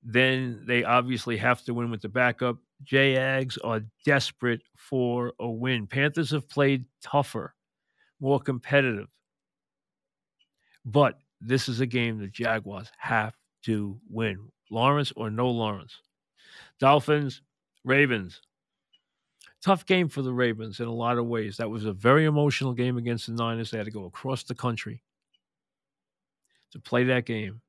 Then 0.03 0.63
they 0.65 0.83
obviously 0.83 1.37
have 1.37 1.63
to 1.65 1.73
win 1.73 1.91
with 1.91 2.01
the 2.01 2.09
backup. 2.09 2.57
Jags 2.83 3.57
are 3.59 3.81
desperate 4.03 4.61
for 4.75 5.33
a 5.39 5.47
win. 5.47 5.85
Panthers 5.85 6.31
have 6.31 6.49
played 6.49 6.85
tougher, 7.03 7.53
more 8.19 8.39
competitive. 8.39 9.09
But 10.83 11.19
this 11.39 11.69
is 11.69 11.81
a 11.81 11.85
game 11.85 12.17
the 12.17 12.27
Jaguars 12.27 12.91
have 12.97 13.35
to 13.65 13.99
win. 14.09 14.49
Lawrence 14.71 15.11
or 15.15 15.29
no 15.29 15.51
Lawrence. 15.51 15.95
Dolphins, 16.79 17.43
Ravens 17.83 18.41
tough 19.61 19.85
game 19.85 20.09
for 20.09 20.21
the 20.21 20.33
Ravens 20.33 20.79
in 20.79 20.87
a 20.87 20.93
lot 20.93 21.17
of 21.17 21.27
ways. 21.27 21.57
That 21.57 21.69
was 21.69 21.85
a 21.85 21.93
very 21.93 22.25
emotional 22.25 22.73
game 22.73 22.97
against 22.97 23.27
the 23.27 23.33
Niners. 23.33 23.71
They 23.71 23.77
had 23.77 23.85
to 23.85 23.91
go 23.91 24.05
across 24.05 24.43
the 24.43 24.55
country 24.55 25.01
to 26.71 26.79
play 26.79 27.03
that 27.05 27.25
game. 27.25 27.61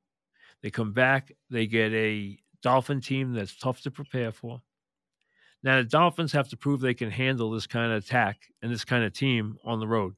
They 0.61 0.69
come 0.69 0.93
back, 0.93 1.31
they 1.49 1.67
get 1.67 1.91
a 1.93 2.39
Dolphin 2.61 3.01
team 3.01 3.33
that's 3.33 3.55
tough 3.55 3.81
to 3.81 3.91
prepare 3.91 4.31
for. 4.31 4.61
Now, 5.61 5.77
the 5.77 5.83
Dolphins 5.83 6.31
have 6.31 6.49
to 6.49 6.57
prove 6.57 6.81
they 6.81 6.93
can 6.93 7.11
handle 7.11 7.51
this 7.51 7.67
kind 7.67 7.91
of 7.91 8.03
attack 8.03 8.37
and 8.61 8.71
this 8.71 8.85
kind 8.85 9.03
of 9.03 9.13
team 9.13 9.57
on 9.63 9.79
the 9.79 9.87
road. 9.87 10.15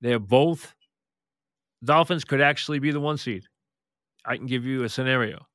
They're 0.00 0.18
both, 0.18 0.74
Dolphins 1.84 2.24
could 2.24 2.40
actually 2.40 2.78
be 2.78 2.90
the 2.90 3.00
one 3.00 3.16
seed. 3.16 3.44
I 4.24 4.36
can 4.36 4.46
give 4.46 4.64
you 4.64 4.82
a 4.82 4.88
scenario. 4.88 5.46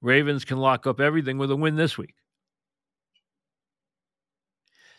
Ravens 0.00 0.44
can 0.44 0.58
lock 0.58 0.86
up 0.86 1.00
everything 1.00 1.38
with 1.38 1.50
a 1.50 1.56
win 1.56 1.76
this 1.76 1.98
week. 1.98 2.14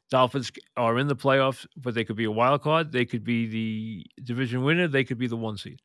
Dolphins 0.09 0.51
are 0.77 0.97
in 0.97 1.07
the 1.07 1.15
playoffs, 1.15 1.65
but 1.75 1.93
they 1.93 2.05
could 2.05 2.15
be 2.15 2.23
a 2.25 2.31
wild 2.31 2.61
card. 2.61 2.91
They 2.91 3.05
could 3.05 3.23
be 3.23 3.47
the 3.47 4.23
division 4.23 4.63
winner. 4.63 4.87
They 4.87 5.03
could 5.03 5.17
be 5.17 5.27
the 5.27 5.35
one 5.35 5.57
seed. 5.57 5.81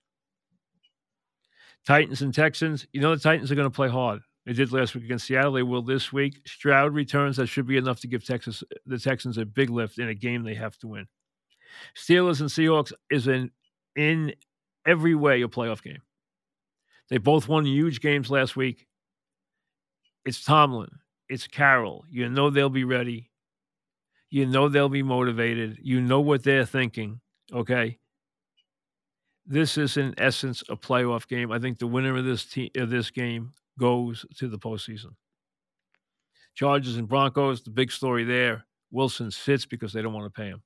Titans 1.87 2.23
and 2.23 2.33
Texans. 2.33 2.87
You 2.93 3.01
know 3.01 3.15
the 3.15 3.21
Titans 3.21 3.51
are 3.51 3.57
going 3.57 3.67
to 3.67 3.75
play 3.75 3.89
hard. 3.89 4.21
They 4.47 4.53
did 4.53 4.73
last 4.73 4.95
week 4.95 5.05
against 5.05 5.27
Seattle. 5.27 5.53
They 5.53 5.63
will 5.63 5.83
this 5.83 6.13
week. 6.13 6.41
Stroud 6.47 6.95
returns. 6.95 7.37
That 7.37 7.47
should 7.47 7.67
be 7.67 7.77
enough 7.77 8.01
to 8.01 8.09
give 8.09 8.25
Texas 8.25 8.63
the 8.87 8.99
Texans 8.99 9.39
a 9.39 9.45
big 9.45 9.71
lift 9.71 9.99
in 9.99 10.09
a 10.09 10.15
game 10.15 10.43
they 10.43 10.55
have 10.55 10.77
to 10.79 10.89
win. 10.89 11.07
Steelers 11.97 12.41
and 12.41 12.51
Seahawks 12.51 12.93
is 13.11 13.27
in 13.27 13.51
in 13.97 14.35
every 14.87 15.15
way 15.15 15.43
a 15.43 15.49
playoff 15.49 15.83
game. 15.83 16.03
They 17.09 17.19
both 17.19 17.49
won 17.49 17.67
huge 17.67 18.01
games 18.01 18.31
last 18.31 18.57
week. 18.57 18.87
It's 20.25 20.45
Tomlin. 20.45 20.91
It's 21.29 21.47
Carroll. 21.47 22.05
You 22.09 22.29
know 22.29 22.51
they'll 22.51 22.69
be 22.69 22.85
ready. 22.85 23.32
You 24.33 24.47
know 24.47 24.71
they'll 24.71 24.89
be 24.89 25.03
motivated. 25.03 25.79
You 25.83 26.01
know 26.01 26.23
what 26.23 26.43
they're 26.43 26.65
thinking. 26.65 27.21
Okay. 27.53 27.99
This 29.45 29.77
is 29.77 29.99
in 29.99 30.15
essence 30.17 30.63
a 30.71 30.75
playoff 30.75 31.29
game. 31.29 31.53
I 31.53 31.59
think 31.59 31.79
the 31.79 31.87
winner 31.87 32.17
of 32.17 32.25
this 32.25 32.47
team 32.47 32.71
of 32.75 32.89
this 32.89 33.11
game 33.11 33.53
goes 33.79 34.25
to 34.39 34.49
the 34.49 34.59
postseason. 34.59 35.17
Chargers 36.55 36.97
and 36.97 37.07
Broncos, 37.07 37.63
the 37.63 37.71
big 37.71 37.93
story 37.93 38.25
there. 38.25 38.65
Wilson 38.91 39.31
sits 39.31 39.67
because 39.67 39.93
they 39.93 40.01
don't 40.01 40.15
want 40.15 40.33
to 40.33 40.41
pay 40.41 40.49
him. 40.49 40.63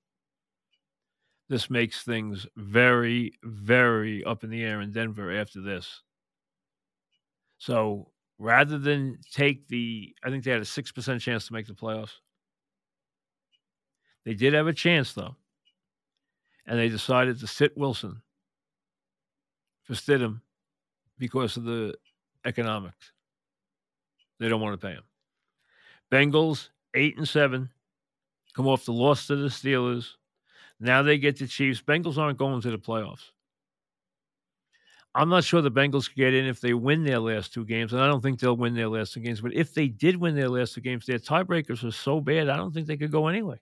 This 1.48 1.68
makes 1.68 2.04
things 2.04 2.46
very, 2.56 3.32
very 3.42 4.22
up 4.22 4.44
in 4.44 4.50
the 4.50 4.62
air 4.62 4.80
in 4.80 4.92
Denver 4.92 5.32
after 5.32 5.60
this. 5.60 6.02
So 7.58 8.12
rather 8.38 8.78
than 8.78 9.18
take 9.32 9.66
the, 9.66 10.14
I 10.24 10.30
think 10.30 10.44
they 10.44 10.52
had 10.52 10.60
a 10.60 10.64
6% 10.64 11.20
chance 11.20 11.48
to 11.48 11.52
make 11.52 11.66
the 11.66 11.72
playoffs. 11.72 12.14
They 14.26 14.34
did 14.34 14.54
have 14.54 14.66
a 14.66 14.72
chance, 14.72 15.14
though. 15.14 15.36
And 16.66 16.78
they 16.78 16.88
decided 16.88 17.38
to 17.38 17.46
sit 17.46 17.78
Wilson 17.78 18.20
for 19.84 19.94
Stidham 19.94 20.40
because 21.16 21.56
of 21.56 21.62
the 21.62 21.94
economics. 22.44 23.12
They 24.40 24.48
don't 24.48 24.60
want 24.60 24.78
to 24.78 24.84
pay 24.84 24.94
him. 24.94 25.04
Bengals, 26.10 26.70
eight 26.94 27.16
and 27.16 27.28
seven, 27.28 27.70
come 28.54 28.66
off 28.66 28.84
the 28.84 28.92
loss 28.92 29.28
to 29.28 29.36
the 29.36 29.48
Steelers. 29.48 30.08
Now 30.80 31.04
they 31.04 31.18
get 31.18 31.38
the 31.38 31.46
Chiefs. 31.46 31.80
Bengals 31.80 32.18
aren't 32.18 32.38
going 32.38 32.60
to 32.60 32.70
the 32.70 32.78
playoffs. 32.78 33.30
I'm 35.14 35.28
not 35.28 35.44
sure 35.44 35.62
the 35.62 35.70
Bengals 35.70 36.08
could 36.08 36.16
get 36.16 36.34
in 36.34 36.46
if 36.46 36.60
they 36.60 36.74
win 36.74 37.04
their 37.04 37.20
last 37.20 37.54
two 37.54 37.64
games, 37.64 37.92
and 37.92 38.02
I 38.02 38.08
don't 38.08 38.20
think 38.20 38.40
they'll 38.40 38.56
win 38.56 38.74
their 38.74 38.88
last 38.88 39.14
two 39.14 39.20
games. 39.20 39.40
But 39.40 39.54
if 39.54 39.72
they 39.72 39.86
did 39.86 40.16
win 40.16 40.34
their 40.34 40.50
last 40.50 40.74
two 40.74 40.80
games, 40.80 41.06
their 41.06 41.20
tiebreakers 41.20 41.84
are 41.84 41.92
so 41.92 42.20
bad, 42.20 42.48
I 42.48 42.56
don't 42.56 42.74
think 42.74 42.88
they 42.88 42.96
could 42.96 43.12
go 43.12 43.28
anyway. 43.28 43.58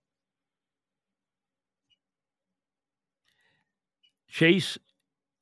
Chase 4.34 4.76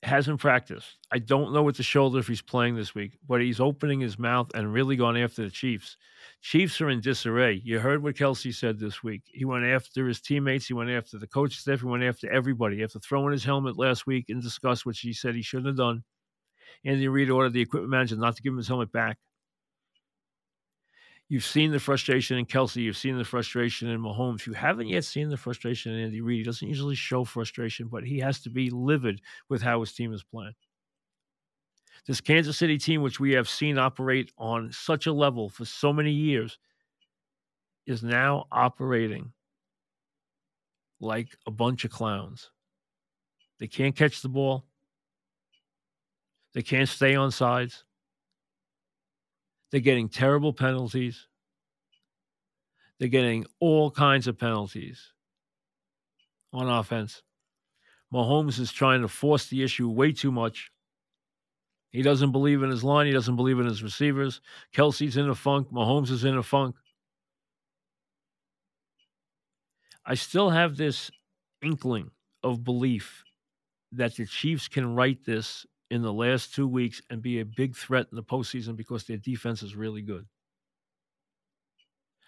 hasn't 0.02 0.38
practiced. 0.38 0.98
I 1.10 1.18
don't 1.18 1.54
know 1.54 1.62
what 1.62 1.78
the 1.78 1.82
shoulder 1.82 2.18
if 2.18 2.28
he's 2.28 2.42
playing 2.42 2.76
this 2.76 2.94
week, 2.94 3.16
but 3.26 3.40
he's 3.40 3.58
opening 3.58 4.00
his 4.00 4.18
mouth 4.18 4.50
and 4.54 4.70
really 4.70 4.96
gone 4.96 5.16
after 5.16 5.42
the 5.42 5.50
Chiefs. 5.50 5.96
Chiefs 6.42 6.78
are 6.82 6.90
in 6.90 7.00
disarray. 7.00 7.62
You 7.64 7.78
heard 7.78 8.02
what 8.02 8.16
Kelce 8.16 8.54
said 8.54 8.78
this 8.78 9.02
week. 9.02 9.22
He 9.32 9.46
went 9.46 9.64
after 9.64 10.06
his 10.06 10.20
teammates. 10.20 10.66
He 10.66 10.74
went 10.74 10.90
after 10.90 11.16
the 11.16 11.26
coach 11.26 11.56
staff. 11.56 11.80
He 11.80 11.86
went 11.86 12.02
after 12.02 12.30
everybody. 12.30 12.82
After 12.82 12.98
throwing 12.98 13.32
his 13.32 13.44
helmet 13.44 13.78
last 13.78 14.06
week 14.06 14.26
and 14.28 14.42
discuss 14.42 14.84
what 14.84 14.96
he 14.96 15.14
said 15.14 15.34
he 15.34 15.40
shouldn't 15.40 15.68
have 15.68 15.76
done, 15.78 16.04
Andy 16.84 17.08
Reid 17.08 17.30
ordered 17.30 17.54
the 17.54 17.62
equipment 17.62 17.92
manager 17.92 18.16
not 18.16 18.36
to 18.36 18.42
give 18.42 18.52
him 18.52 18.58
his 18.58 18.68
helmet 18.68 18.92
back. 18.92 19.16
You've 21.32 21.46
seen 21.46 21.72
the 21.72 21.80
frustration 21.80 22.36
in 22.36 22.44
Kelce. 22.44 22.76
You've 22.76 22.98
seen 22.98 23.16
the 23.16 23.24
frustration 23.24 23.88
in 23.88 24.02
Mahomes. 24.02 24.44
You 24.44 24.52
haven't 24.52 24.88
yet 24.88 25.02
seen 25.02 25.30
the 25.30 25.36
frustration 25.38 25.94
in 25.94 26.04
Andy 26.04 26.20
Reid. 26.20 26.40
He 26.40 26.44
doesn't 26.44 26.68
usually 26.68 26.94
show 26.94 27.24
frustration, 27.24 27.88
but 27.88 28.04
he 28.04 28.18
has 28.18 28.40
to 28.40 28.50
be 28.50 28.68
livid 28.68 29.22
with 29.48 29.62
how 29.62 29.80
his 29.80 29.94
team 29.94 30.12
is 30.12 30.22
playing. 30.22 30.52
This 32.06 32.20
Kansas 32.20 32.58
City 32.58 32.76
team, 32.76 33.00
which 33.00 33.18
we 33.18 33.32
have 33.32 33.48
seen 33.48 33.78
operate 33.78 34.30
on 34.36 34.72
such 34.72 35.06
a 35.06 35.12
level 35.14 35.48
for 35.48 35.64
so 35.64 35.90
many 35.90 36.12
years, 36.12 36.58
is 37.86 38.02
now 38.02 38.44
operating 38.52 39.32
like 41.00 41.34
a 41.46 41.50
bunch 41.50 41.86
of 41.86 41.90
clowns. 41.90 42.50
They 43.58 43.68
can't 43.68 43.96
catch 43.96 44.20
the 44.20 44.28
ball. 44.28 44.66
They 46.52 46.60
can't 46.60 46.90
stay 46.90 47.14
on 47.14 47.30
sides. 47.30 47.84
They're 49.72 49.80
getting 49.80 50.10
terrible 50.10 50.52
penalties. 50.52 51.26
They're 52.98 53.08
getting 53.08 53.46
all 53.58 53.90
kinds 53.90 54.28
of 54.28 54.38
penalties 54.38 55.12
on 56.52 56.68
offense. 56.68 57.22
Mahomes 58.12 58.60
is 58.60 58.70
trying 58.70 59.00
to 59.00 59.08
force 59.08 59.46
the 59.46 59.62
issue 59.62 59.88
way 59.88 60.12
too 60.12 60.30
much. 60.30 60.70
He 61.90 62.02
doesn't 62.02 62.32
believe 62.32 62.62
in 62.62 62.70
his 62.70 62.84
line. 62.84 63.06
He 63.06 63.12
doesn't 63.12 63.36
believe 63.36 63.58
in 63.58 63.66
his 63.66 63.82
receivers. 63.82 64.40
Kelce's 64.74 65.16
in 65.16 65.28
a 65.28 65.34
funk. 65.34 65.68
Mahomes 65.72 66.10
is 66.10 66.24
in 66.24 66.36
a 66.36 66.42
funk. 66.42 66.76
I 70.04 70.14
still 70.14 70.50
have 70.50 70.76
this 70.76 71.10
inkling 71.62 72.10
of 72.42 72.64
belief 72.64 73.24
that 73.92 74.16
the 74.16 74.26
Chiefs 74.26 74.68
can 74.68 74.94
write 74.94 75.24
this 75.24 75.66
in 75.92 76.00
the 76.00 76.12
last 76.12 76.54
two 76.54 76.66
weeks 76.66 77.02
and 77.10 77.20
be 77.20 77.38
a 77.38 77.44
big 77.44 77.76
threat 77.76 78.06
in 78.10 78.16
the 78.16 78.22
postseason 78.22 78.74
because 78.74 79.04
their 79.04 79.18
defense 79.18 79.62
is 79.62 79.76
really 79.76 80.00
good. 80.00 80.24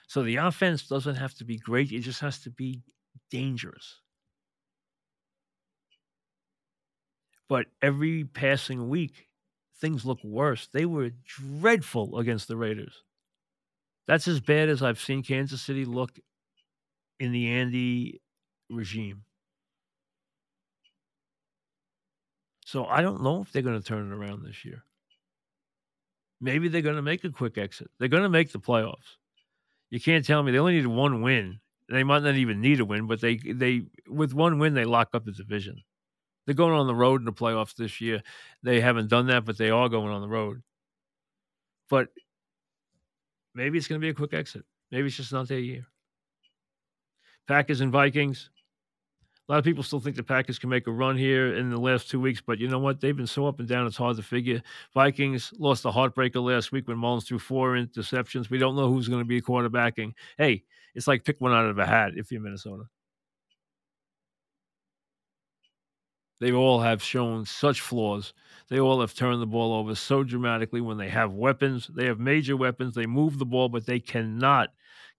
So 0.06 0.23
the 0.23 0.37
offense 0.37 0.87
doesn't 0.87 1.14
have 1.14 1.33
to 1.37 1.47
be 1.47 1.56
great, 1.56 1.90
it 1.90 2.00
just 2.00 2.21
has 2.21 2.40
to 2.40 2.50
be 2.50 2.83
dangerous. 3.30 4.00
But 7.49 7.64
every 7.80 8.25
passing 8.25 8.90
week, 8.90 9.28
things 9.80 10.04
look 10.04 10.23
worse. 10.23 10.68
They 10.71 10.85
were 10.85 11.12
dreadful 11.25 12.18
against 12.18 12.49
the 12.49 12.59
Raiders. 12.59 13.02
That's 14.06 14.28
as 14.28 14.40
bad 14.40 14.68
as 14.68 14.83
I've 14.83 15.00
seen 15.00 15.23
Kansas 15.23 15.62
City 15.62 15.87
look 15.87 16.11
in 17.18 17.33
the 17.33 17.49
Andy 17.49 18.21
regime. 18.68 19.25
So 22.74 22.86
I 22.86 23.02
don't 23.02 23.22
know 23.22 23.40
if 23.40 23.52
they're 23.52 23.62
going 23.62 23.80
to 23.80 23.86
turn 23.86 24.10
it 24.10 24.12
around 24.12 24.42
this 24.42 24.64
year. 24.64 24.82
Maybe 26.40 26.66
they're 26.66 26.82
going 26.82 26.96
to 26.96 27.02
make 27.02 27.22
a 27.22 27.30
quick 27.30 27.56
exit. 27.56 27.88
They're 28.00 28.08
going 28.08 28.24
to 28.24 28.28
make 28.28 28.50
the 28.50 28.58
playoffs. 28.58 29.14
You 29.90 30.00
can't 30.00 30.24
tell 30.24 30.42
me 30.42 30.50
they 30.50 30.58
only 30.58 30.78
need 30.78 30.88
one 30.88 31.22
win. 31.22 31.60
They 31.88 32.02
might 32.02 32.24
not 32.24 32.34
even 32.34 32.60
need 32.60 32.80
a 32.80 32.84
win, 32.84 33.06
but 33.06 33.20
they 33.20 33.36
they 33.36 33.82
with 34.08 34.34
one 34.34 34.58
win 34.58 34.74
they 34.74 34.84
lock 34.84 35.10
up 35.14 35.24
the 35.24 35.30
division. 35.30 35.84
They're 36.46 36.56
going 36.56 36.72
on 36.72 36.88
the 36.88 36.96
road 36.96 37.20
in 37.20 37.26
the 37.26 37.32
playoffs 37.32 37.76
this 37.76 38.00
year. 38.00 38.24
They 38.64 38.80
haven't 38.80 39.08
done 39.08 39.28
that, 39.28 39.44
but 39.44 39.56
they 39.56 39.70
are 39.70 39.88
going 39.88 40.10
on 40.10 40.20
the 40.20 40.28
road. 40.28 40.60
But 41.88 42.08
maybe 43.54 43.78
it's 43.78 43.86
going 43.86 44.00
to 44.00 44.04
be 44.04 44.10
a 44.10 44.14
quick 44.14 44.34
exit. 44.34 44.64
Maybe 44.90 45.06
it's 45.06 45.16
just 45.16 45.32
not 45.32 45.46
their 45.46 45.60
year. 45.60 45.86
Packers 47.46 47.82
and 47.82 47.92
Vikings. 47.92 48.50
A 49.46 49.52
lot 49.52 49.58
of 49.58 49.64
people 49.64 49.82
still 49.82 50.00
think 50.00 50.16
the 50.16 50.22
Packers 50.22 50.58
can 50.58 50.70
make 50.70 50.86
a 50.86 50.90
run 50.90 51.18
here 51.18 51.54
in 51.54 51.68
the 51.68 51.76
last 51.76 52.08
two 52.08 52.18
weeks, 52.18 52.40
but 52.40 52.58
you 52.58 52.66
know 52.66 52.78
what? 52.78 52.98
They've 52.98 53.16
been 53.16 53.26
so 53.26 53.46
up 53.46 53.58
and 53.58 53.68
down, 53.68 53.86
it's 53.86 53.96
hard 53.96 54.16
to 54.16 54.22
figure. 54.22 54.62
Vikings 54.94 55.52
lost 55.58 55.84
a 55.84 55.90
heartbreaker 55.90 56.42
last 56.42 56.72
week 56.72 56.88
when 56.88 56.96
Mullens 56.96 57.26
threw 57.26 57.38
four 57.38 57.74
interceptions. 57.74 58.48
We 58.48 58.56
don't 58.56 58.74
know 58.74 58.90
who's 58.90 59.08
going 59.08 59.20
to 59.20 59.26
be 59.26 59.42
quarterbacking. 59.42 60.14
Hey, 60.38 60.64
it's 60.94 61.06
like 61.06 61.24
pick 61.24 61.42
one 61.42 61.52
out 61.52 61.66
of 61.66 61.78
a 61.78 61.84
hat 61.84 62.12
if 62.16 62.32
you're 62.32 62.40
Minnesota. 62.40 62.84
They 66.40 66.52
all 66.52 66.80
have 66.80 67.02
shown 67.02 67.44
such 67.44 67.82
flaws. 67.82 68.32
They 68.70 68.80
all 68.80 69.02
have 69.02 69.14
turned 69.14 69.42
the 69.42 69.46
ball 69.46 69.74
over 69.74 69.94
so 69.94 70.24
dramatically 70.24 70.80
when 70.80 70.96
they 70.96 71.10
have 71.10 71.32
weapons. 71.32 71.90
They 71.94 72.06
have 72.06 72.18
major 72.18 72.56
weapons. 72.56 72.94
They 72.94 73.06
move 73.06 73.38
the 73.38 73.46
ball, 73.46 73.68
but 73.68 73.84
they 73.84 74.00
cannot, 74.00 74.70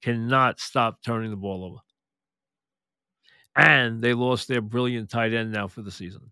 cannot 0.02 0.60
stop 0.60 1.04
turning 1.04 1.30
the 1.30 1.38
ball 1.38 1.64
over 1.64 1.85
and 3.56 4.02
they 4.02 4.14
lost 4.14 4.48
their 4.48 4.62
brilliant 4.62 5.10
tight 5.10 5.34
end 5.34 5.52
now 5.52 5.68
for 5.68 5.82
the 5.82 5.92
season. 5.92 6.32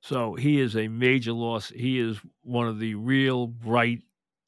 So 0.00 0.34
he 0.34 0.60
is 0.60 0.76
a 0.76 0.88
major 0.88 1.32
loss. 1.32 1.68
He 1.68 1.98
is 1.98 2.18
one 2.42 2.68
of 2.68 2.78
the 2.78 2.94
real 2.94 3.46
bright 3.46 4.02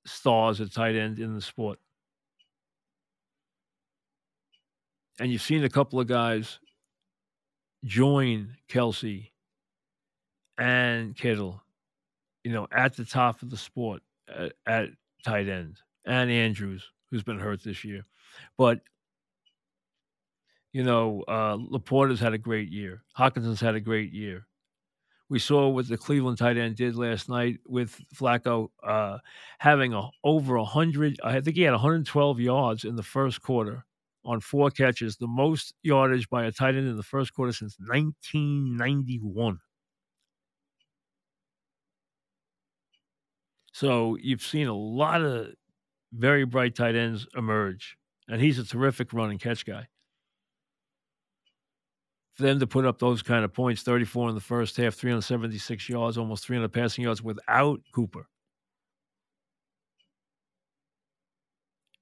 stars 0.06 0.60
at 0.60 0.72
tight 0.72 0.96
end 0.96 1.18
in 1.18 1.34
the 1.34 1.42
sport. 1.42 1.78
And 5.18 5.30
you've 5.30 5.42
seen 5.42 5.64
a 5.64 5.68
couple 5.68 6.00
of 6.00 6.06
guys 6.06 6.60
join 7.84 8.56
Kelce 8.68 9.30
and 10.56 11.16
Kittle, 11.16 11.62
you 12.44 12.52
know, 12.52 12.66
at 12.72 12.96
the 12.96 13.04
top 13.04 13.42
of 13.42 13.50
the 13.50 13.56
sport 13.56 14.02
at, 14.28 14.52
at 14.66 14.88
tight 15.24 15.48
end, 15.48 15.78
and 16.06 16.30
Andrews, 16.30 16.90
who's 17.10 17.22
been 17.22 17.38
hurt 17.38 17.62
this 17.62 17.84
year. 17.84 18.06
But 18.56 18.80
you 20.72 20.84
know, 20.84 21.24
uh, 21.26 21.56
LaPorta's 21.56 22.20
had 22.20 22.32
a 22.32 22.38
great 22.38 22.70
year. 22.70 23.02
Hockenson's 23.18 23.60
had 23.60 23.74
a 23.74 23.80
great 23.80 24.12
year. 24.12 24.46
We 25.28 25.38
saw 25.38 25.68
what 25.68 25.88
the 25.88 25.96
Cleveland 25.96 26.38
tight 26.38 26.56
end 26.56 26.76
did 26.76 26.96
last 26.96 27.28
night 27.28 27.58
with 27.66 28.00
Flacco 28.14 28.68
uh, 28.82 29.18
having 29.58 29.94
a, 29.94 30.08
over 30.24 30.58
100. 30.58 31.20
I 31.22 31.40
think 31.40 31.56
he 31.56 31.62
had 31.62 31.72
112 31.72 32.40
yards 32.40 32.84
in 32.84 32.96
the 32.96 33.02
first 33.02 33.40
quarter 33.42 33.84
on 34.24 34.40
four 34.40 34.70
catches, 34.70 35.16
the 35.16 35.28
most 35.28 35.74
yardage 35.82 36.28
by 36.28 36.44
a 36.44 36.52
tight 36.52 36.74
end 36.74 36.88
in 36.88 36.96
the 36.96 37.02
first 37.02 37.32
quarter 37.32 37.52
since 37.52 37.76
1991. 37.78 39.60
So 43.72 44.16
you've 44.20 44.42
seen 44.42 44.66
a 44.66 44.74
lot 44.74 45.22
of 45.22 45.54
very 46.12 46.44
bright 46.44 46.74
tight 46.74 46.96
ends 46.96 47.26
emerge, 47.36 47.96
and 48.28 48.40
he's 48.40 48.58
a 48.58 48.64
terrific 48.64 49.12
run 49.12 49.30
and 49.30 49.40
catch 49.40 49.64
guy 49.64 49.88
for 52.32 52.44
them 52.44 52.60
to 52.60 52.66
put 52.66 52.86
up 52.86 52.98
those 52.98 53.22
kind 53.22 53.44
of 53.44 53.52
points 53.52 53.82
34 53.82 54.30
in 54.30 54.34
the 54.34 54.40
first 54.40 54.76
half, 54.76 54.94
376 54.94 55.88
yards, 55.88 56.16
almost 56.16 56.46
300 56.46 56.72
passing 56.72 57.04
yards 57.04 57.22
without 57.22 57.80
Cooper 57.92 58.26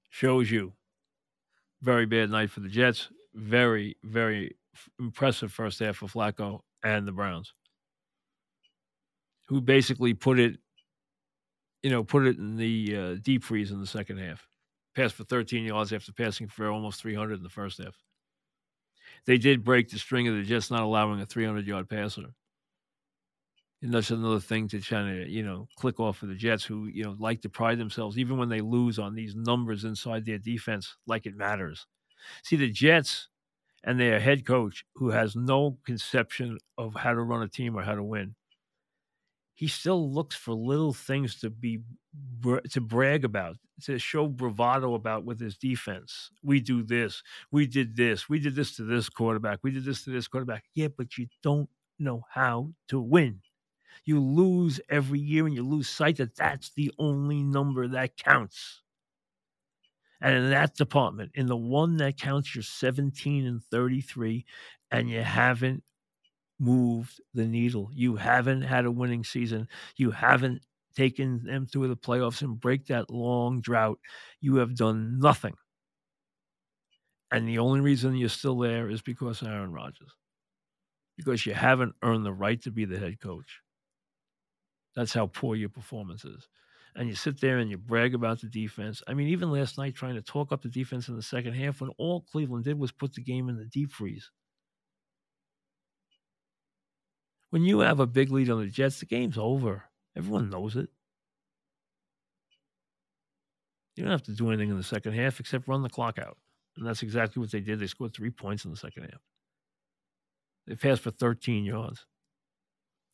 shows 0.09 0.51
you 0.51 0.73
very 1.81 2.05
bad 2.05 2.29
night 2.29 2.49
for 2.49 2.59
the 2.59 2.67
Jets. 2.67 3.09
Very, 3.35 3.95
very 4.03 4.55
impressive 4.99 5.51
first 5.51 5.79
half 5.79 5.97
for 5.97 6.07
Flacco 6.07 6.59
and 6.83 7.07
the 7.07 7.11
Browns, 7.11 7.53
who 9.47 9.61
basically 9.61 10.13
put 10.13 10.39
it, 10.39 10.57
you 11.83 11.89
know, 11.89 12.03
put 12.03 12.25
it 12.25 12.37
in 12.37 12.57
the 12.57 12.95
uh, 12.97 13.15
deep 13.21 13.43
freeze 13.43 13.71
in 13.71 13.79
the 13.79 13.87
second 13.87 14.17
half. 14.17 14.45
Passed 14.95 15.15
for 15.15 15.23
13 15.23 15.63
yards 15.63 15.93
after 15.93 16.11
passing 16.11 16.47
for 16.47 16.69
almost 16.69 17.01
300 17.01 17.35
in 17.37 17.43
the 17.43 17.49
first 17.49 17.77
half 17.77 17.95
they 19.25 19.37
did 19.37 19.63
break 19.63 19.89
the 19.89 19.99
string 19.99 20.27
of 20.27 20.35
the 20.35 20.43
Jets 20.43 20.71
not 20.71 20.83
allowing 20.83 21.21
a 21.21 21.25
300 21.25 21.65
yard 21.67 21.89
passer. 21.89 22.33
And 23.81 23.93
that's 23.93 24.11
another 24.11 24.41
thing 24.41 24.67
to 24.69 24.81
kind 24.81 25.21
of, 25.21 25.29
you 25.29 25.41
know, 25.41 25.67
click 25.77 25.99
off 25.99 26.17
for 26.17 26.25
the 26.25 26.35
Jets 26.35 26.65
who, 26.65 26.87
you 26.87 27.03
know, 27.03 27.15
like 27.17 27.41
to 27.41 27.49
pride 27.49 27.77
themselves, 27.79 28.17
even 28.17 28.37
when 28.37 28.49
they 28.49 28.59
lose 28.59 28.99
on 28.99 29.15
these 29.15 29.35
numbers 29.35 29.85
inside 29.85 30.25
their 30.25 30.37
defense, 30.37 30.97
like 31.07 31.25
it 31.25 31.35
matters. 31.35 31.87
See, 32.43 32.57
the 32.57 32.69
Jets 32.69 33.29
and 33.85 33.97
their 33.99 34.19
head 34.19 34.45
coach, 34.45 34.83
who 34.95 35.09
has 35.11 35.35
no 35.35 35.77
conception 35.85 36.57
of 36.77 36.93
how 36.95 37.13
to 37.13 37.21
run 37.21 37.41
a 37.41 37.47
team 37.47 37.77
or 37.77 37.83
how 37.83 37.95
to 37.95 38.03
win, 38.03 38.35
he 39.59 39.67
still 39.67 40.09
looks 40.09 40.37
for 40.37 40.53
little 40.53 40.93
things 40.93 41.37
to 41.41 41.49
be 41.49 41.81
to 42.69 42.79
brag 42.79 43.25
about, 43.25 43.57
to 43.83 43.99
show 43.99 44.25
bravado 44.25 44.93
about 44.93 45.25
with 45.25 45.37
his 45.37 45.57
defense. 45.57 46.31
We 46.41 46.61
do 46.61 46.81
this, 46.81 47.21
we 47.51 47.67
did 47.67 47.97
this, 47.97 48.29
we 48.29 48.39
did 48.39 48.55
this 48.55 48.77
to 48.77 48.83
this 48.83 49.09
quarterback, 49.09 49.59
we 49.61 49.71
did 49.71 49.83
this 49.83 50.05
to 50.05 50.11
this 50.11 50.29
quarterback. 50.29 50.63
Yeah, 50.75 50.87
but 50.97 51.17
you 51.17 51.27
don't 51.43 51.67
know 51.99 52.23
how 52.31 52.71
to 52.87 53.01
win. 53.01 53.41
You 54.05 54.21
lose 54.21 54.79
every 54.87 55.19
year, 55.19 55.45
and 55.45 55.53
you 55.53 55.67
lose 55.67 55.89
sight 55.89 56.15
that 56.17 56.37
that's 56.37 56.69
the 56.69 56.93
only 56.97 57.43
number 57.43 57.85
that 57.89 58.15
counts. 58.15 58.81
And 60.21 60.35
in 60.35 60.49
that 60.51 60.75
department, 60.75 61.31
in 61.35 61.47
the 61.47 61.57
one 61.57 61.97
that 61.97 62.17
counts, 62.17 62.55
you're 62.55 62.63
17 62.63 63.45
and 63.45 63.61
33, 63.61 64.45
and 64.89 65.09
you 65.09 65.21
haven't 65.21 65.83
moved 66.59 67.21
the 67.33 67.45
needle. 67.45 67.89
You 67.93 68.15
haven't 68.15 68.61
had 68.61 68.85
a 68.85 68.91
winning 68.91 69.23
season. 69.23 69.67
You 69.95 70.11
haven't 70.11 70.61
taken 70.95 71.43
them 71.45 71.65
through 71.65 71.87
the 71.87 71.95
playoffs 71.95 72.41
and 72.41 72.59
break 72.59 72.87
that 72.87 73.09
long 73.09 73.61
drought. 73.61 73.99
You 74.41 74.57
have 74.57 74.75
done 74.75 75.19
nothing. 75.19 75.55
And 77.31 77.47
the 77.47 77.59
only 77.59 77.81
reason 77.81 78.15
you're 78.15 78.29
still 78.29 78.57
there 78.57 78.89
is 78.89 79.01
because 79.01 79.41
of 79.41 79.47
Aaron 79.47 79.71
Rodgers. 79.71 80.11
Because 81.15 81.45
you 81.45 81.53
haven't 81.53 81.95
earned 82.01 82.25
the 82.25 82.33
right 82.33 82.61
to 82.63 82.71
be 82.71 82.85
the 82.85 82.97
head 82.97 83.19
coach. 83.21 83.61
That's 84.95 85.13
how 85.13 85.27
poor 85.27 85.55
your 85.55 85.69
performance 85.69 86.25
is. 86.25 86.47
And 86.95 87.07
you 87.07 87.15
sit 87.15 87.39
there 87.39 87.59
and 87.59 87.69
you 87.69 87.77
brag 87.77 88.15
about 88.15 88.41
the 88.41 88.47
defense. 88.47 89.03
I 89.07 89.13
mean, 89.13 89.27
even 89.27 89.51
last 89.51 89.77
night, 89.77 89.95
trying 89.95 90.15
to 90.15 90.21
talk 90.21 90.51
up 90.51 90.63
the 90.63 90.69
defense 90.69 91.07
in 91.07 91.15
the 91.15 91.21
second 91.21 91.53
half 91.53 91.81
when 91.81 91.91
all 91.97 92.25
Cleveland 92.31 92.65
did 92.65 92.79
was 92.79 92.91
put 92.91 93.13
the 93.13 93.21
game 93.21 93.47
in 93.47 93.57
the 93.57 93.65
deep 93.65 93.91
freeze. 93.91 94.31
When 97.49 97.63
you 97.63 97.79
have 97.79 97.99
a 97.99 98.05
big 98.05 98.31
lead 98.31 98.49
on 98.49 98.59
the 98.59 98.67
Jets, 98.67 98.99
the 98.99 99.05
game's 99.05 99.37
over. 99.37 99.83
Everyone 100.15 100.49
knows 100.49 100.75
it. 100.75 100.89
You 103.95 104.03
don't 104.03 104.11
have 104.11 104.23
to 104.23 104.31
do 104.35 104.47
anything 104.47 104.69
in 104.69 104.77
the 104.77 104.83
second 104.83 105.13
half 105.13 105.39
except 105.39 105.67
run 105.67 105.81
the 105.81 105.89
clock 105.89 106.19
out. 106.19 106.37
And 106.77 106.87
that's 106.87 107.03
exactly 107.03 107.41
what 107.41 107.51
they 107.51 107.59
did. 107.59 107.79
They 107.79 107.87
scored 107.87 108.13
three 108.13 108.29
points 108.29 108.63
in 108.63 108.71
the 108.71 108.77
second 108.77 109.03
half. 109.03 109.21
They 110.67 110.75
passed 110.75 111.01
for 111.01 111.11
13 111.11 111.65
yards. 111.65 112.05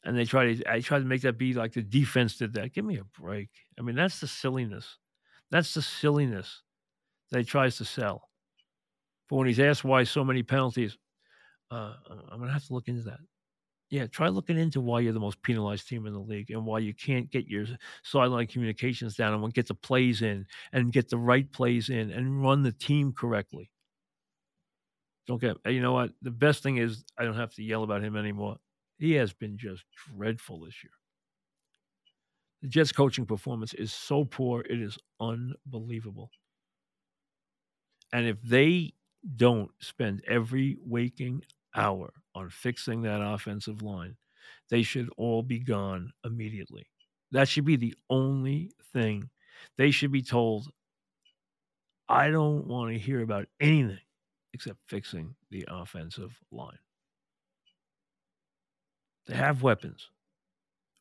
And 0.04 0.15
they 0.15 0.26
tried 0.26 0.58
to 0.58 0.71
I 0.71 0.82
tried 0.82 1.00
to 1.00 1.06
make 1.06 1.21
that 1.21 1.39
be 1.39 1.54
like 1.54 1.74
the 1.74 1.82
defense 1.82 2.38
did 2.38 2.54
that. 2.54 2.74
Give 2.74 2.86
me 2.86 2.98
a 2.98 3.19
break. 3.19 3.50
I 3.80 3.82
mean, 3.82 3.95
that's 3.95 4.19
the 4.19 4.28
silliness. 4.28 4.98
That's 5.50 5.74
the 5.74 5.82
silliness 5.82 6.62
that 7.32 7.39
he 7.39 7.45
tries 7.45 7.78
to 7.78 7.86
sell. 7.86 8.30
But 9.28 9.38
when 9.38 9.48
he's 9.48 9.60
asked 9.60 9.84
why 9.84 10.04
so 10.04 10.24
many 10.24 10.43
penalties, 10.43 10.98
uh, 11.71 11.93
I'm 12.32 12.41
to 12.41 12.52
have 12.52 12.67
to 12.67 12.74
look 12.74 12.88
into 12.88 13.04
that. 13.04 13.19
Yeah, 13.95 14.08
try 14.08 14.27
looking 14.27 14.58
into 14.58 14.81
why 14.81 14.99
you're 14.99 15.13
the 15.13 15.21
most 15.21 15.41
penalized 15.41 15.88
team 15.88 16.05
in 16.05 16.12
the 16.12 16.19
league 16.19 16.51
and 16.51 16.65
why 16.65 16.79
you 16.79 16.93
can't 16.93 17.31
get 17.31 17.47
your 17.47 17.65
sideline 18.03 18.45
communications 18.45 19.15
down 19.15 19.34
and 19.34 19.53
get 19.53 19.67
the 19.67 19.73
plays 19.73 20.21
in 20.21 20.45
and 20.73 20.91
get 20.91 21.08
the 21.08 21.17
right 21.17 21.49
plays 21.53 21.88
in 21.88 22.12
and 22.12 22.43
run 22.43 22.62
the 22.62 22.73
team 22.73 23.13
correctly. 23.13 23.71
Don't 25.27 25.39
get, 25.39 25.55
you 25.65 25.81
know 25.81 25.93
what? 25.93 26.12
The 26.23 26.29
best 26.29 26.62
thing 26.62 26.75
is 26.75 27.05
I 27.17 27.23
don't 27.23 27.38
have 27.38 27.53
to 27.53 27.63
yell 27.63 27.84
about 27.84 28.03
him 28.03 28.17
anymore. 28.17 28.58
He 28.97 29.13
has 29.13 29.31
been 29.31 29.58
just 29.58 29.86
dreadful 30.10 30.65
this 30.65 30.84
year. 30.84 30.91
The 32.63 32.67
Jets 32.67 32.91
coaching 32.91 33.25
performance 33.25 33.73
is 33.73 33.93
so 33.93 34.25
poor, 34.25 34.60
it 34.69 34.81
is 34.81 34.97
unbelievable. 35.21 36.31
And 38.12 38.27
if 38.27 38.41
they 38.41 38.93
don't 39.38 39.71
spend 39.79 40.21
every 40.27 40.75
waking 40.86 41.43
hour 41.75 42.13
on 42.35 42.49
fixing 42.49 43.01
that 43.03 43.21
offensive 43.21 43.81
line, 43.81 44.15
they 44.69 44.83
should 44.83 45.09
all 45.17 45.43
be 45.43 45.59
gone 45.59 46.11
immediately. 46.23 46.88
That 47.31 47.47
should 47.47 47.65
be 47.65 47.75
the 47.75 47.95
only 48.09 48.71
thing 48.93 49.29
They 49.77 49.91
should 49.91 50.11
be 50.11 50.21
told, 50.21 50.69
I 52.07 52.29
don't 52.29 52.67
want 52.67 52.91
to 52.93 52.99
hear 52.99 53.21
about 53.21 53.47
anything 53.59 53.99
except 54.53 54.79
fixing 54.88 55.35
the 55.51 55.65
offensive 55.69 56.39
line. 56.51 56.77
They 59.27 59.35
have 59.35 59.63
weapons. 59.63 60.09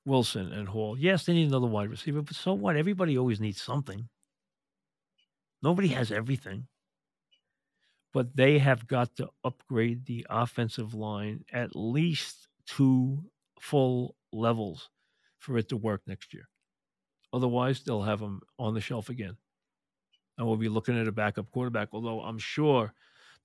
Wilson 0.07 0.53
and 0.53 0.69
Hall. 0.69 0.99
Yes, 0.99 1.25
they 1.25 1.35
need 1.35 1.49
another 1.49 1.67
wide 1.67 1.91
receiver, 1.91 2.23
but 2.23 2.37
so 2.37 2.53
what? 2.55 2.77
Everybody 2.77 3.17
always 3.19 3.41
needs 3.41 3.61
something. 3.63 4.09
Nobody 5.63 5.89
has 5.89 6.13
everything. 6.13 6.67
But 8.15 8.35
they 8.37 8.59
have 8.59 8.87
got 8.87 9.17
to 9.17 9.29
upgrade 9.45 10.07
the 10.07 10.27
offensive 10.31 10.95
line 10.95 11.45
at 11.53 11.77
least 11.77 12.49
two 12.67 13.25
full 13.61 14.15
levels 14.33 14.89
for 15.41 15.59
it 15.59 15.69
to 15.69 15.77
work 15.77 16.03
next 16.07 16.33
year. 16.33 16.49
Otherwise, 17.33 17.83
they'll 17.83 18.03
have 18.03 18.21
them 18.21 18.41
on 18.59 18.73
the 18.73 18.81
shelf 18.81 19.11
again. 19.11 19.37
And 20.39 20.47
we'll 20.47 20.57
be 20.57 20.69
looking 20.69 20.99
at 20.99 21.09
a 21.09 21.13
backup 21.13 21.51
quarterback, 21.51 21.89
although 21.93 22.21
I'm 22.21 22.39
sure 22.39 22.95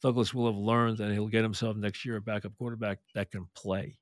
Douglas 0.02 0.34
will 0.34 0.46
have 0.46 0.56
learned 0.56 1.02
and 1.02 1.12
he'll 1.12 1.28
get 1.28 1.44
himself 1.44 1.76
next 1.76 2.06
year 2.06 2.16
a 2.16 2.22
backup 2.22 2.56
quarterback 2.58 3.00
that 3.16 3.32
can 3.32 3.48
play 3.56 3.98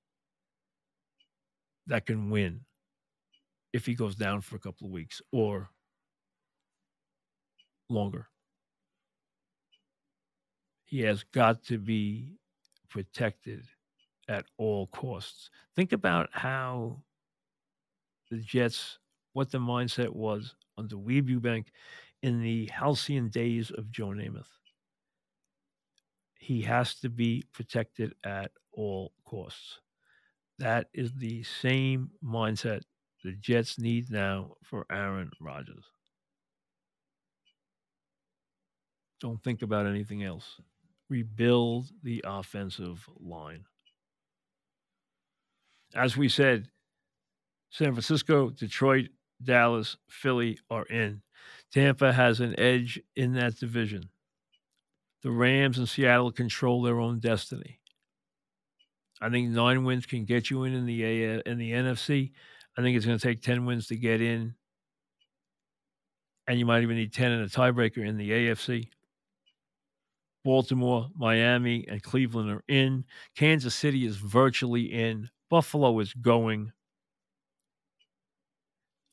that 1.87 2.05
can 2.05 2.29
win 2.29 2.61
if 3.73 3.85
he 3.85 3.95
goes 3.95 4.15
down 4.15 4.41
for 4.41 4.55
a 4.55 4.59
couple 4.59 4.87
of 4.87 4.93
weeks 4.93 5.21
or 5.31 5.69
longer. 7.89 8.27
He 10.87 11.01
has 11.01 11.23
got 11.33 11.63
to 11.65 11.77
be 11.77 12.37
protected 12.89 13.65
at 14.29 14.45
all 14.57 14.87
costs. 14.87 15.49
Think 15.75 15.91
about 15.91 16.29
how 16.31 17.01
the 18.31 18.37
Jets, 18.37 18.97
what 19.33 19.51
the 19.51 19.57
mindset 19.57 20.09
was 20.09 20.55
under 20.77 20.95
Weeb 20.95 21.29
Ewbank 21.29 21.65
in 22.23 22.41
the 22.41 22.67
halcyon 22.67 23.27
days 23.27 23.69
of 23.69 23.91
Joe 23.91 24.07
Namath. 24.07 24.47
He 26.39 26.61
has 26.61 26.95
to 27.01 27.09
be 27.09 27.43
protected 27.51 28.13
at 28.23 28.51
all 28.71 29.11
costs. 29.25 29.81
That 30.57 30.87
is 30.93 31.13
the 31.13 31.43
same 31.43 32.11
mindset 32.23 32.83
the 33.25 33.33
Jets 33.33 33.77
need 33.77 34.09
now 34.09 34.53
for 34.63 34.85
Aaron 34.89 35.31
Rodgers. 35.41 35.83
Don't 39.19 39.43
think 39.43 39.63
about 39.63 39.85
anything 39.85 40.23
else. 40.23 40.61
Rebuild 41.09 41.87
the 42.03 42.23
offensive 42.25 43.07
line. 43.19 43.65
As 45.95 46.17
we 46.17 46.27
said, 46.29 46.69
San 47.69 47.93
Francisco, 47.93 48.49
Detroit, 48.49 49.09
Dallas, 49.41 49.97
Philly 50.09 50.59
are 50.69 50.85
in. 50.85 51.21
Tampa 51.71 52.13
has 52.13 52.39
an 52.39 52.59
edge 52.59 52.99
in 53.15 53.33
that 53.33 53.57
division. 53.57 54.09
The 55.23 55.31
Rams 55.31 55.77
and 55.77 55.89
Seattle 55.89 56.31
control 56.31 56.81
their 56.81 56.99
own 56.99 57.19
destiny. 57.19 57.79
I 59.19 59.29
think 59.29 59.49
nine 59.49 59.83
wins 59.83 60.05
can 60.05 60.25
get 60.25 60.49
you 60.49 60.63
in 60.63 60.73
in 60.73 60.85
the 60.85 61.03
A- 61.03 61.41
in 61.45 61.57
the 61.57 61.71
NFC. 61.71 62.33
I 62.77 62.81
think 62.81 62.95
it's 62.95 63.05
going 63.05 63.17
to 63.17 63.27
take 63.27 63.41
ten 63.41 63.65
wins 63.65 63.87
to 63.87 63.95
get 63.95 64.21
in, 64.21 64.55
and 66.47 66.59
you 66.59 66.65
might 66.65 66.83
even 66.83 66.97
need 66.97 67.13
ten 67.13 67.31
in 67.31 67.41
a 67.41 67.47
tiebreaker 67.47 68.05
in 68.07 68.17
the 68.17 68.29
AFC. 68.29 68.89
Baltimore, 70.43 71.09
Miami, 71.15 71.85
and 71.87 72.01
Cleveland 72.01 72.49
are 72.49 72.63
in. 72.67 73.05
Kansas 73.35 73.75
City 73.75 74.05
is 74.05 74.17
virtually 74.17 74.93
in. 74.93 75.29
Buffalo 75.49 75.99
is 75.99 76.13
going. 76.13 76.71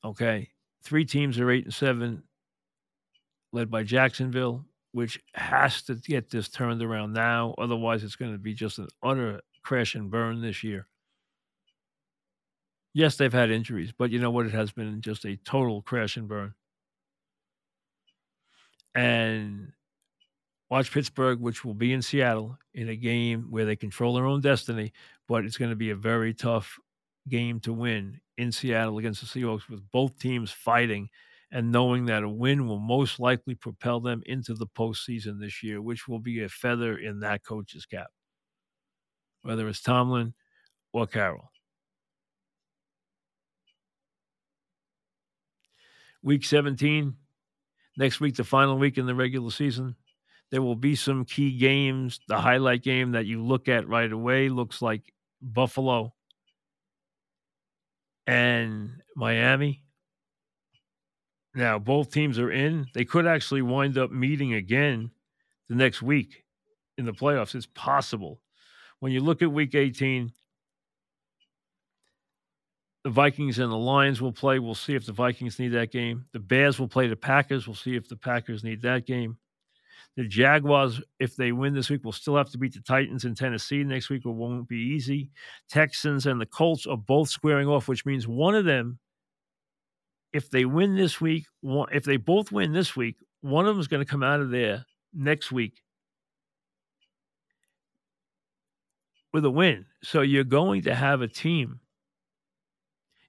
Okay, 0.04 0.50
three 0.82 1.04
teams 1.04 1.38
are 1.38 1.50
eight 1.50 1.64
and 1.64 1.74
seven, 1.74 2.22
led 3.52 3.70
by 3.70 3.82
Jacksonville, 3.82 4.64
which 4.92 5.20
has 5.34 5.82
to 5.82 5.94
get 5.94 6.30
this 6.30 6.48
turned 6.48 6.82
around 6.82 7.12
now. 7.12 7.54
Otherwise, 7.58 8.04
it's 8.04 8.16
going 8.16 8.32
to 8.32 8.38
be 8.38 8.54
just 8.54 8.78
an 8.78 8.88
utter 9.02 9.40
crash 9.62 9.94
and 9.94 10.10
burn 10.10 10.40
this 10.40 10.62
year. 10.62 10.86
Yes, 12.92 13.16
they've 13.16 13.32
had 13.32 13.50
injuries, 13.50 13.92
but 13.96 14.10
you 14.10 14.20
know 14.20 14.30
what? 14.30 14.46
It 14.46 14.52
has 14.52 14.70
been 14.70 15.00
just 15.00 15.24
a 15.24 15.36
total 15.38 15.82
crash 15.82 16.16
and 16.16 16.28
burn. 16.28 16.54
And 18.94 19.72
watch 20.74 20.90
Pittsburgh, 20.90 21.38
which 21.38 21.64
will 21.64 21.72
be 21.72 21.92
in 21.92 22.02
Seattle 22.02 22.58
in 22.74 22.88
a 22.88 22.96
game 22.96 23.46
where 23.48 23.64
they 23.64 23.76
control 23.76 24.12
their 24.12 24.26
own 24.26 24.40
destiny, 24.40 24.92
but 25.28 25.44
it's 25.44 25.56
going 25.56 25.70
to 25.70 25.76
be 25.76 25.90
a 25.90 25.94
very 25.94 26.34
tough 26.34 26.80
game 27.28 27.60
to 27.60 27.72
win 27.72 28.20
in 28.38 28.50
Seattle 28.50 28.98
against 28.98 29.20
the 29.20 29.26
Seahawks 29.40 29.68
with 29.68 29.88
both 29.92 30.18
teams 30.18 30.50
fighting 30.50 31.08
and 31.52 31.70
knowing 31.70 32.06
that 32.06 32.24
a 32.24 32.28
win 32.28 32.66
will 32.66 32.80
most 32.80 33.20
likely 33.20 33.54
propel 33.54 34.00
them 34.00 34.20
into 34.26 34.52
the 34.52 34.66
postseason 34.66 35.38
this 35.38 35.62
year, 35.62 35.80
which 35.80 36.08
will 36.08 36.18
be 36.18 36.42
a 36.42 36.48
feather 36.48 36.98
in 36.98 37.20
that 37.20 37.44
coach's 37.44 37.86
cap 37.86 38.08
whether 39.42 39.68
it's 39.68 39.80
Tomlin 39.80 40.34
or 40.92 41.06
Carroll. 41.06 41.52
Week 46.22 46.42
17, 46.42 47.14
next 47.98 48.20
week, 48.20 48.34
the 48.34 48.42
final 48.42 48.78
week 48.78 48.96
in 48.96 49.04
the 49.04 49.14
regular 49.14 49.50
season. 49.50 49.94
There 50.50 50.62
will 50.62 50.76
be 50.76 50.94
some 50.94 51.24
key 51.24 51.56
games. 51.56 52.20
The 52.28 52.38
highlight 52.38 52.82
game 52.82 53.12
that 53.12 53.26
you 53.26 53.42
look 53.42 53.68
at 53.68 53.88
right 53.88 54.10
away 54.10 54.48
looks 54.48 54.80
like 54.80 55.12
Buffalo 55.42 56.14
and 58.26 58.90
Miami. 59.16 59.82
Now, 61.54 61.78
both 61.78 62.10
teams 62.10 62.38
are 62.38 62.50
in. 62.50 62.86
They 62.94 63.04
could 63.04 63.26
actually 63.26 63.62
wind 63.62 63.98
up 63.98 64.10
meeting 64.10 64.54
again 64.54 65.10
the 65.68 65.76
next 65.76 66.02
week 66.02 66.44
in 66.98 67.04
the 67.04 67.12
playoffs. 67.12 67.54
It's 67.54 67.66
possible 67.66 68.40
when 69.04 69.12
you 69.12 69.20
look 69.20 69.42
at 69.42 69.52
week 69.52 69.74
18, 69.74 70.32
the 73.04 73.10
Vikings 73.10 73.58
and 73.58 73.70
the 73.70 73.76
Lions 73.76 74.22
will 74.22 74.32
play. 74.32 74.58
We'll 74.58 74.74
see 74.74 74.94
if 74.94 75.04
the 75.04 75.12
Vikings 75.12 75.58
need 75.58 75.72
that 75.72 75.92
game. 75.92 76.24
The 76.32 76.38
Bears 76.38 76.78
will 76.78 76.88
play 76.88 77.06
the 77.06 77.14
Packers. 77.14 77.66
We'll 77.66 77.76
see 77.76 77.96
if 77.96 78.08
the 78.08 78.16
Packers 78.16 78.64
need 78.64 78.80
that 78.80 79.06
game. 79.06 79.36
The 80.16 80.28
Jaguars, 80.28 81.00
if 81.18 81.34
they 81.34 81.50
win 81.50 81.74
this 81.74 81.90
week, 81.90 82.04
will 82.04 82.12
still 82.12 82.36
have 82.36 82.50
to 82.50 82.58
beat 82.58 82.74
the 82.74 82.80
Titans 82.80 83.24
in 83.24 83.34
Tennessee 83.34 83.82
next 83.82 84.10
week. 84.10 84.22
It 84.24 84.28
won't 84.28 84.68
be 84.68 84.76
easy. 84.76 85.30
Texans 85.68 86.26
and 86.26 86.40
the 86.40 86.46
Colts 86.46 86.86
are 86.86 86.96
both 86.96 87.28
squaring 87.28 87.66
off, 87.66 87.88
which 87.88 88.06
means 88.06 88.28
one 88.28 88.54
of 88.54 88.64
them, 88.64 89.00
if 90.32 90.50
they 90.50 90.64
win 90.64 90.94
this 90.94 91.20
week, 91.20 91.46
if 91.64 92.04
they 92.04 92.16
both 92.16 92.52
win 92.52 92.72
this 92.72 92.94
week, 92.94 93.16
one 93.40 93.66
of 93.66 93.74
them 93.74 93.80
is 93.80 93.88
going 93.88 94.04
to 94.04 94.10
come 94.10 94.22
out 94.22 94.40
of 94.40 94.50
there 94.50 94.86
next 95.12 95.50
week 95.50 95.82
with 99.32 99.44
a 99.44 99.50
win. 99.50 99.84
So 100.02 100.20
you're 100.22 100.44
going 100.44 100.82
to 100.82 100.94
have 100.94 101.22
a 101.22 101.28
team. 101.28 101.80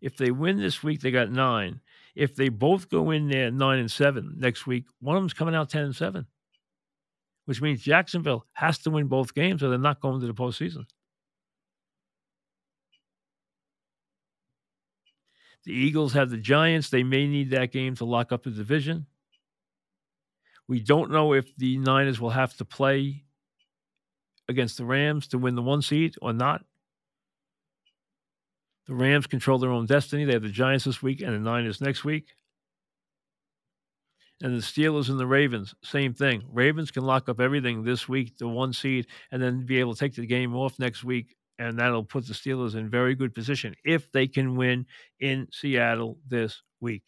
If 0.01 0.17
they 0.17 0.29
win 0.29 0.57
this 0.59 0.83
week, 0.83 1.01
they 1.01 1.09
got 1.09 1.31
nine. 1.31 1.81
If 2.15 2.35
they 2.35 2.49
both 2.49 2.89
go 2.89 3.09
in 3.09 3.27
there 3.27 3.49
nine 3.49 3.79
and 3.79 3.91
seven 3.91 4.35
next 4.37 4.67
week, 4.67 4.85
one 4.99 5.17
of 5.17 5.23
them's 5.23 5.33
coming 5.33 5.55
out 5.55 5.69
ten 5.69 5.83
and 5.83 5.95
seven, 5.95 6.27
which 7.45 7.61
means 7.61 7.81
Jacksonville 7.81 8.45
has 8.53 8.77
to 8.79 8.89
win 8.89 9.07
both 9.07 9.33
games 9.33 9.63
or 9.63 9.69
they're 9.69 9.77
not 9.77 10.01
going 10.01 10.19
to 10.19 10.27
the 10.27 10.33
postseason. 10.33 10.85
The 15.63 15.73
Eagles 15.73 16.13
have 16.13 16.29
the 16.29 16.37
Giants. 16.37 16.89
They 16.89 17.03
may 17.03 17.27
need 17.27 17.51
that 17.51 17.71
game 17.71 17.95
to 17.95 18.05
lock 18.05 18.31
up 18.31 18.43
the 18.43 18.51
division. 18.51 19.07
We 20.67 20.79
don't 20.79 21.11
know 21.11 21.33
if 21.33 21.55
the 21.57 21.77
Niners 21.77 22.19
will 22.19 22.29
have 22.31 22.55
to 22.57 22.65
play 22.65 23.23
against 24.47 24.77
the 24.77 24.85
Rams 24.85 25.27
to 25.29 25.37
win 25.37 25.55
the 25.55 25.61
one 25.61 25.81
seed 25.81 26.15
or 26.21 26.33
not. 26.33 26.63
The 28.87 28.93
Rams 28.93 29.25
control 29.25 29.57
their 29.57 29.71
own 29.71 29.87
destiny. 29.87 30.25
They 30.25 30.33
have 30.33 30.43
the 30.43 30.49
Giants 30.49 30.85
this 30.85 31.01
week 31.01 31.21
and 31.21 31.33
the 31.33 31.39
Niners 31.39 31.81
next 31.81 32.03
week. 32.03 32.27
And 34.41 34.53
the 34.53 34.61
Steelers 34.61 35.09
and 35.09 35.19
the 35.19 35.25
Ravens, 35.25 35.73
same 35.81 36.13
thing. 36.13 36.43
Ravens 36.51 36.91
can 36.91 37.05
lock 37.05 37.29
up 37.29 37.39
everything 37.39 37.83
this 37.83 38.09
week, 38.09 38.37
the 38.37 38.47
one 38.47 38.73
seed, 38.73 39.07
and 39.31 39.41
then 39.41 39.65
be 39.65 39.79
able 39.79 39.93
to 39.93 39.99
take 39.99 40.15
the 40.15 40.25
game 40.25 40.55
off 40.55 40.77
next 40.77 41.03
week. 41.03 41.35
And 41.57 41.79
that'll 41.79 42.03
put 42.03 42.27
the 42.27 42.33
Steelers 42.33 42.75
in 42.75 42.89
very 42.89 43.15
good 43.15 43.33
position 43.33 43.75
if 43.85 44.11
they 44.11 44.27
can 44.27 44.57
win 44.57 44.87
in 45.21 45.47
Seattle 45.51 46.19
this 46.27 46.61
week. 46.81 47.03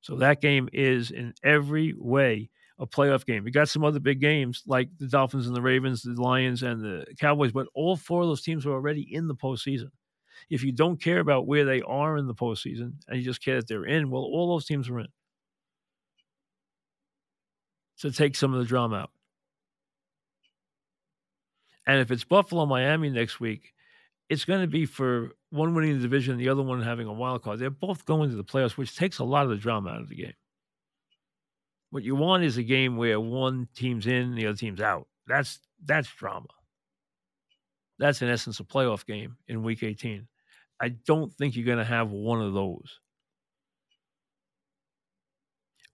So 0.00 0.16
that 0.16 0.40
game 0.40 0.70
is 0.72 1.10
in 1.10 1.34
every 1.44 1.92
way 1.94 2.48
a 2.78 2.86
playoff 2.86 3.26
game. 3.26 3.44
We 3.44 3.50
got 3.50 3.68
some 3.68 3.84
other 3.84 4.00
big 4.00 4.20
games 4.20 4.62
like 4.66 4.88
the 4.98 5.06
Dolphins 5.06 5.46
and 5.46 5.54
the 5.54 5.60
Ravens, 5.60 6.02
the 6.02 6.20
Lions 6.20 6.62
and 6.62 6.80
the 6.80 7.04
Cowboys, 7.20 7.52
but 7.52 7.66
all 7.74 7.96
four 7.96 8.22
of 8.22 8.28
those 8.28 8.40
teams 8.42 8.64
are 8.64 8.72
already 8.72 9.02
in 9.14 9.28
the 9.28 9.34
postseason. 9.34 9.90
If 10.48 10.64
you 10.64 10.72
don't 10.72 11.00
care 11.00 11.20
about 11.20 11.46
where 11.46 11.66
they 11.66 11.82
are 11.82 12.16
in 12.16 12.26
the 12.26 12.34
postseason 12.34 12.94
and 13.06 13.18
you 13.18 13.22
just 13.22 13.44
care 13.44 13.56
that 13.56 13.68
they're 13.68 13.84
in, 13.84 14.10
well, 14.10 14.22
all 14.22 14.48
those 14.48 14.64
teams 14.64 14.88
are 14.88 15.00
in. 15.00 15.08
So 18.00 18.08
take 18.08 18.34
some 18.34 18.54
of 18.54 18.60
the 18.60 18.64
drama 18.64 18.96
out. 18.96 19.10
And 21.86 22.00
if 22.00 22.10
it's 22.10 22.24
Buffalo, 22.24 22.64
Miami 22.64 23.10
next 23.10 23.40
week, 23.40 23.74
it's 24.30 24.46
going 24.46 24.62
to 24.62 24.66
be 24.66 24.86
for 24.86 25.32
one 25.50 25.74
winning 25.74 25.96
the 25.96 26.00
division, 26.00 26.38
the 26.38 26.48
other 26.48 26.62
one 26.62 26.80
having 26.80 27.06
a 27.06 27.12
wild 27.12 27.42
card. 27.42 27.58
They're 27.58 27.68
both 27.68 28.06
going 28.06 28.30
to 28.30 28.36
the 28.36 28.42
playoffs, 28.42 28.78
which 28.78 28.96
takes 28.96 29.18
a 29.18 29.24
lot 29.24 29.44
of 29.44 29.50
the 29.50 29.58
drama 29.58 29.90
out 29.90 30.00
of 30.00 30.08
the 30.08 30.16
game. 30.16 30.32
What 31.90 32.02
you 32.02 32.16
want 32.16 32.42
is 32.42 32.56
a 32.56 32.62
game 32.62 32.96
where 32.96 33.20
one 33.20 33.68
team's 33.76 34.06
in, 34.06 34.34
the 34.34 34.46
other 34.46 34.56
team's 34.56 34.80
out. 34.80 35.06
That's 35.26 35.58
that's 35.84 36.08
drama. 36.08 36.48
That's 37.98 38.22
in 38.22 38.30
essence 38.30 38.60
a 38.60 38.64
playoff 38.64 39.04
game 39.04 39.36
in 39.46 39.62
week 39.62 39.82
18. 39.82 40.26
I 40.80 40.88
don't 40.88 41.30
think 41.34 41.54
you're 41.54 41.66
going 41.66 41.76
to 41.76 41.84
have 41.84 42.10
one 42.10 42.40
of 42.40 42.54
those. 42.54 42.98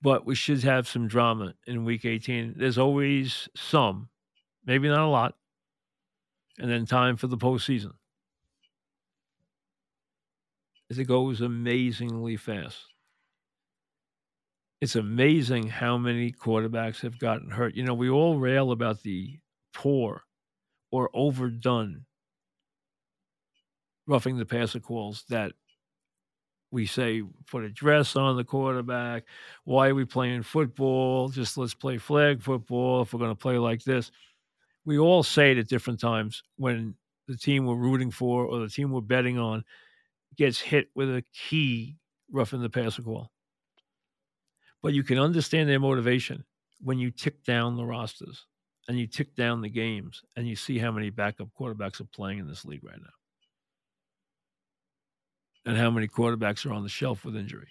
But 0.02 0.26
we 0.26 0.34
should 0.34 0.62
have 0.62 0.86
some 0.86 1.08
drama 1.08 1.54
in 1.66 1.84
week 1.84 2.04
18. 2.04 2.54
There's 2.56 2.78
always 2.78 3.48
some, 3.56 4.08
maybe 4.64 4.88
not 4.88 5.00
a 5.00 5.08
lot. 5.08 5.34
And 6.58 6.70
then 6.70 6.86
time 6.86 7.16
for 7.16 7.26
the 7.26 7.36
postseason. 7.36 7.92
As 10.90 10.98
it 10.98 11.04
goes 11.04 11.40
amazingly 11.40 12.36
fast. 12.36 12.78
It's 14.80 14.94
amazing 14.94 15.68
how 15.68 15.96
many 15.96 16.32
quarterbacks 16.32 17.00
have 17.00 17.18
gotten 17.18 17.50
hurt. 17.50 17.74
You 17.74 17.82
know, 17.82 17.94
we 17.94 18.10
all 18.10 18.38
rail 18.38 18.70
about 18.72 19.02
the 19.02 19.38
poor 19.72 20.22
or 20.90 21.10
overdone 21.14 22.04
roughing 24.06 24.38
the 24.38 24.46
passer 24.46 24.80
calls 24.80 25.24
that 25.28 25.52
we 26.76 26.84
say 26.84 27.22
put 27.50 27.64
a 27.64 27.70
dress 27.70 28.16
on 28.16 28.36
the 28.36 28.44
quarterback. 28.44 29.24
Why 29.64 29.88
are 29.88 29.94
we 29.94 30.04
playing 30.04 30.42
football? 30.42 31.30
Just 31.30 31.56
let's 31.56 31.72
play 31.72 31.96
flag 31.96 32.42
football 32.42 33.00
if 33.00 33.14
we're 33.14 33.18
going 33.18 33.30
to 33.30 33.34
play 33.34 33.56
like 33.56 33.82
this. 33.82 34.10
We 34.84 34.98
all 34.98 35.22
say 35.22 35.52
it 35.52 35.58
at 35.58 35.68
different 35.68 36.00
times 36.00 36.42
when 36.56 36.94
the 37.28 37.36
team 37.38 37.64
we're 37.64 37.76
rooting 37.76 38.10
for 38.10 38.44
or 38.44 38.58
the 38.58 38.68
team 38.68 38.92
we're 38.92 39.00
betting 39.00 39.38
on 39.38 39.64
gets 40.36 40.60
hit 40.60 40.88
with 40.94 41.08
a 41.08 41.24
key 41.32 41.96
roughing 42.30 42.60
the 42.60 42.68
passer 42.68 43.00
call. 43.00 43.30
But 44.82 44.92
you 44.92 45.02
can 45.02 45.18
understand 45.18 45.70
their 45.70 45.80
motivation 45.80 46.44
when 46.82 46.98
you 46.98 47.10
tick 47.10 47.42
down 47.42 47.78
the 47.78 47.86
rosters 47.86 48.44
and 48.86 48.98
you 48.98 49.06
tick 49.06 49.34
down 49.34 49.62
the 49.62 49.70
games 49.70 50.22
and 50.36 50.46
you 50.46 50.54
see 50.54 50.76
how 50.76 50.92
many 50.92 51.08
backup 51.08 51.48
quarterbacks 51.58 52.02
are 52.02 52.12
playing 52.14 52.38
in 52.38 52.46
this 52.46 52.66
league 52.66 52.84
right 52.84 53.00
now 53.00 53.15
and 55.66 55.76
how 55.76 55.90
many 55.90 56.06
quarterbacks 56.06 56.64
are 56.64 56.72
on 56.72 56.84
the 56.84 56.88
shelf 56.88 57.24
with 57.24 57.36
injury. 57.36 57.68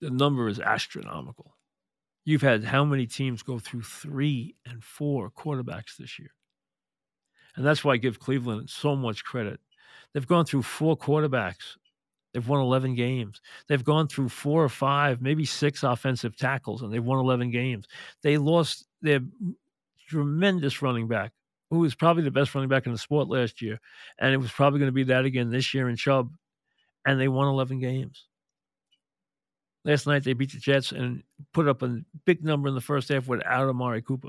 The 0.00 0.10
number 0.10 0.48
is 0.48 0.58
astronomical. 0.58 1.56
You've 2.24 2.42
had 2.42 2.64
how 2.64 2.84
many 2.84 3.06
teams 3.06 3.42
go 3.42 3.58
through 3.58 3.82
three 3.82 4.56
and 4.66 4.82
four 4.82 5.30
quarterbacks 5.30 5.96
this 5.96 6.18
year? 6.18 6.30
And 7.56 7.64
that's 7.64 7.84
why 7.84 7.94
I 7.94 7.98
give 7.98 8.18
Cleveland 8.18 8.68
so 8.68 8.96
much 8.96 9.24
credit. 9.24 9.60
They've 10.12 10.26
gone 10.26 10.44
through 10.44 10.62
four 10.62 10.96
quarterbacks. 10.96 11.76
They've 12.32 12.46
won 12.46 12.60
11 12.60 12.94
games. 12.94 13.40
They've 13.68 13.84
gone 13.84 14.08
through 14.08 14.28
four 14.28 14.62
or 14.62 14.68
five, 14.68 15.20
maybe 15.20 15.44
six 15.44 15.82
offensive 15.82 16.36
tackles, 16.36 16.82
and 16.82 16.92
they've 16.92 17.04
won 17.04 17.18
11 17.18 17.50
games. 17.50 17.86
They 18.22 18.38
lost 18.38 18.86
their 19.02 19.20
tremendous 20.08 20.82
running 20.82 21.08
back 21.08 21.32
who 21.70 21.78
was 21.78 21.94
probably 21.94 22.24
the 22.24 22.30
best 22.30 22.54
running 22.54 22.68
back 22.68 22.86
in 22.86 22.92
the 22.92 22.98
sport 22.98 23.28
last 23.28 23.62
year, 23.62 23.80
and 24.18 24.34
it 24.34 24.38
was 24.38 24.50
probably 24.50 24.80
going 24.80 24.88
to 24.88 24.92
be 24.92 25.04
that 25.04 25.24
again 25.24 25.50
this 25.50 25.72
year 25.72 25.88
in 25.88 25.96
Chubb, 25.96 26.32
and 27.06 27.18
they 27.18 27.28
won 27.28 27.48
11 27.48 27.78
games. 27.78 28.26
Last 29.84 30.06
night 30.06 30.24
they 30.24 30.34
beat 30.34 30.52
the 30.52 30.58
Jets 30.58 30.92
and 30.92 31.22
put 31.54 31.68
up 31.68 31.82
a 31.82 32.00
big 32.26 32.44
number 32.44 32.68
in 32.68 32.74
the 32.74 32.80
first 32.80 33.08
half 33.08 33.28
without 33.28 33.68
Amari 33.68 34.02
Cooper, 34.02 34.28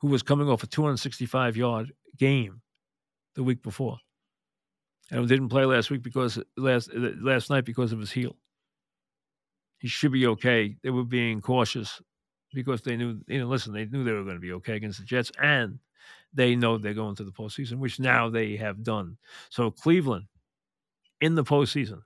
who 0.00 0.08
was 0.08 0.22
coming 0.22 0.48
off 0.48 0.62
a 0.62 0.66
265 0.66 1.56
yard 1.56 1.92
game 2.18 2.60
the 3.36 3.42
week 3.42 3.62
before, 3.62 3.98
and 5.10 5.26
didn't 5.28 5.48
play 5.48 5.64
last 5.64 5.90
week 5.90 6.02
because 6.02 6.38
last 6.56 6.90
last 6.92 7.48
night 7.50 7.64
because 7.64 7.92
of 7.92 8.00
his 8.00 8.10
heel. 8.10 8.36
He 9.78 9.88
should 9.88 10.12
be 10.12 10.26
okay. 10.26 10.76
They 10.82 10.90
were 10.90 11.04
being 11.04 11.40
cautious 11.40 12.02
because 12.52 12.82
they 12.82 12.98
knew, 12.98 13.18
you 13.26 13.38
know, 13.38 13.46
listen, 13.46 13.72
they 13.72 13.86
knew 13.86 14.04
they 14.04 14.12
were 14.12 14.24
going 14.24 14.36
to 14.36 14.40
be 14.40 14.52
okay 14.52 14.76
against 14.76 14.98
the 14.98 15.06
Jets, 15.06 15.32
and 15.40 15.78
they 16.32 16.54
know 16.54 16.78
they're 16.78 16.94
going 16.94 17.16
to 17.16 17.24
the 17.24 17.32
postseason, 17.32 17.78
which 17.78 17.98
now 17.98 18.28
they 18.28 18.56
have 18.56 18.82
done. 18.82 19.16
So 19.50 19.70
Cleveland 19.70 20.26
in 21.20 21.34
the 21.34 21.44
postseason, 21.44 22.02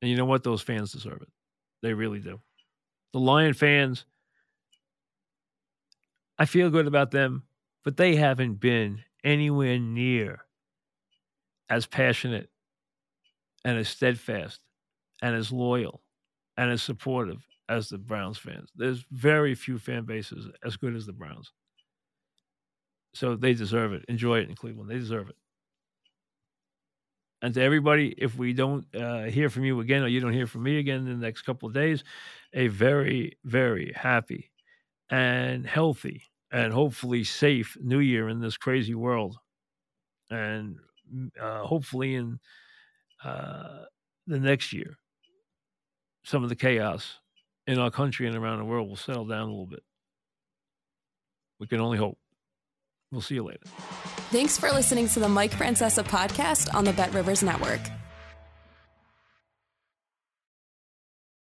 and 0.00 0.10
you 0.10 0.16
know 0.16 0.24
what? 0.24 0.44
Those 0.44 0.62
fans 0.62 0.92
deserve 0.92 1.22
it. 1.22 1.28
They 1.82 1.92
really 1.92 2.20
do. 2.20 2.40
The 3.12 3.20
Lion 3.20 3.54
fans, 3.54 4.04
I 6.38 6.44
feel 6.44 6.70
good 6.70 6.86
about 6.86 7.10
them, 7.10 7.44
but 7.84 7.96
they 7.96 8.16
haven't 8.16 8.54
been 8.54 9.00
anywhere 9.24 9.78
near 9.78 10.44
as 11.68 11.86
passionate 11.86 12.48
and 13.64 13.78
as 13.78 13.88
steadfast 13.88 14.60
and 15.20 15.34
as 15.34 15.50
loyal 15.50 16.02
and 16.56 16.70
as 16.70 16.82
supportive 16.82 17.44
as 17.68 17.88
the 17.88 17.98
Browns 17.98 18.38
fans. 18.38 18.70
There's 18.74 19.04
very 19.10 19.54
few 19.54 19.78
fan 19.78 20.04
bases 20.04 20.48
as 20.64 20.76
good 20.76 20.94
as 20.94 21.06
the 21.06 21.12
Browns. 21.12 21.52
So 23.14 23.36
they 23.36 23.54
deserve 23.54 23.92
it. 23.92 24.04
Enjoy 24.08 24.38
it 24.38 24.48
in 24.48 24.54
Cleveland. 24.54 24.90
They 24.90 24.98
deserve 24.98 25.28
it. 25.28 25.36
And 27.40 27.54
to 27.54 27.62
everybody, 27.62 28.14
if 28.18 28.36
we 28.36 28.52
don't 28.52 28.84
uh, 28.94 29.24
hear 29.24 29.48
from 29.48 29.64
you 29.64 29.78
again 29.80 30.02
or 30.02 30.08
you 30.08 30.20
don't 30.20 30.32
hear 30.32 30.46
from 30.46 30.64
me 30.64 30.78
again 30.78 31.06
in 31.06 31.20
the 31.20 31.26
next 31.26 31.42
couple 31.42 31.68
of 31.68 31.74
days, 31.74 32.02
a 32.52 32.66
very, 32.68 33.38
very 33.44 33.92
happy 33.94 34.50
and 35.10 35.66
healthy 35.66 36.22
and 36.50 36.72
hopefully 36.72 37.22
safe 37.24 37.76
new 37.80 38.00
year 38.00 38.28
in 38.28 38.40
this 38.40 38.56
crazy 38.56 38.94
world. 38.94 39.36
And 40.30 40.78
uh, 41.40 41.62
hopefully 41.62 42.16
in 42.16 42.40
uh, 43.24 43.84
the 44.26 44.40
next 44.40 44.72
year, 44.72 44.96
some 46.24 46.42
of 46.42 46.48
the 46.48 46.56
chaos 46.56 47.18
in 47.66 47.78
our 47.78 47.90
country 47.90 48.26
and 48.26 48.36
around 48.36 48.58
the 48.58 48.64
world 48.64 48.88
will 48.88 48.96
settle 48.96 49.26
down 49.26 49.42
a 49.42 49.50
little 49.50 49.66
bit. 49.66 49.82
We 51.60 51.66
can 51.66 51.80
only 51.80 51.98
hope. 51.98 52.18
We'll 53.10 53.22
see 53.22 53.36
you 53.36 53.44
later. 53.44 53.60
Thanks 54.30 54.58
for 54.58 54.70
listening 54.70 55.08
to 55.08 55.20
the 55.20 55.28
Mike 55.28 55.52
Francesa 55.52 56.04
podcast 56.04 56.74
on 56.74 56.84
the 56.84 56.92
Bet 56.92 57.14
Rivers 57.14 57.42
Network. 57.42 57.80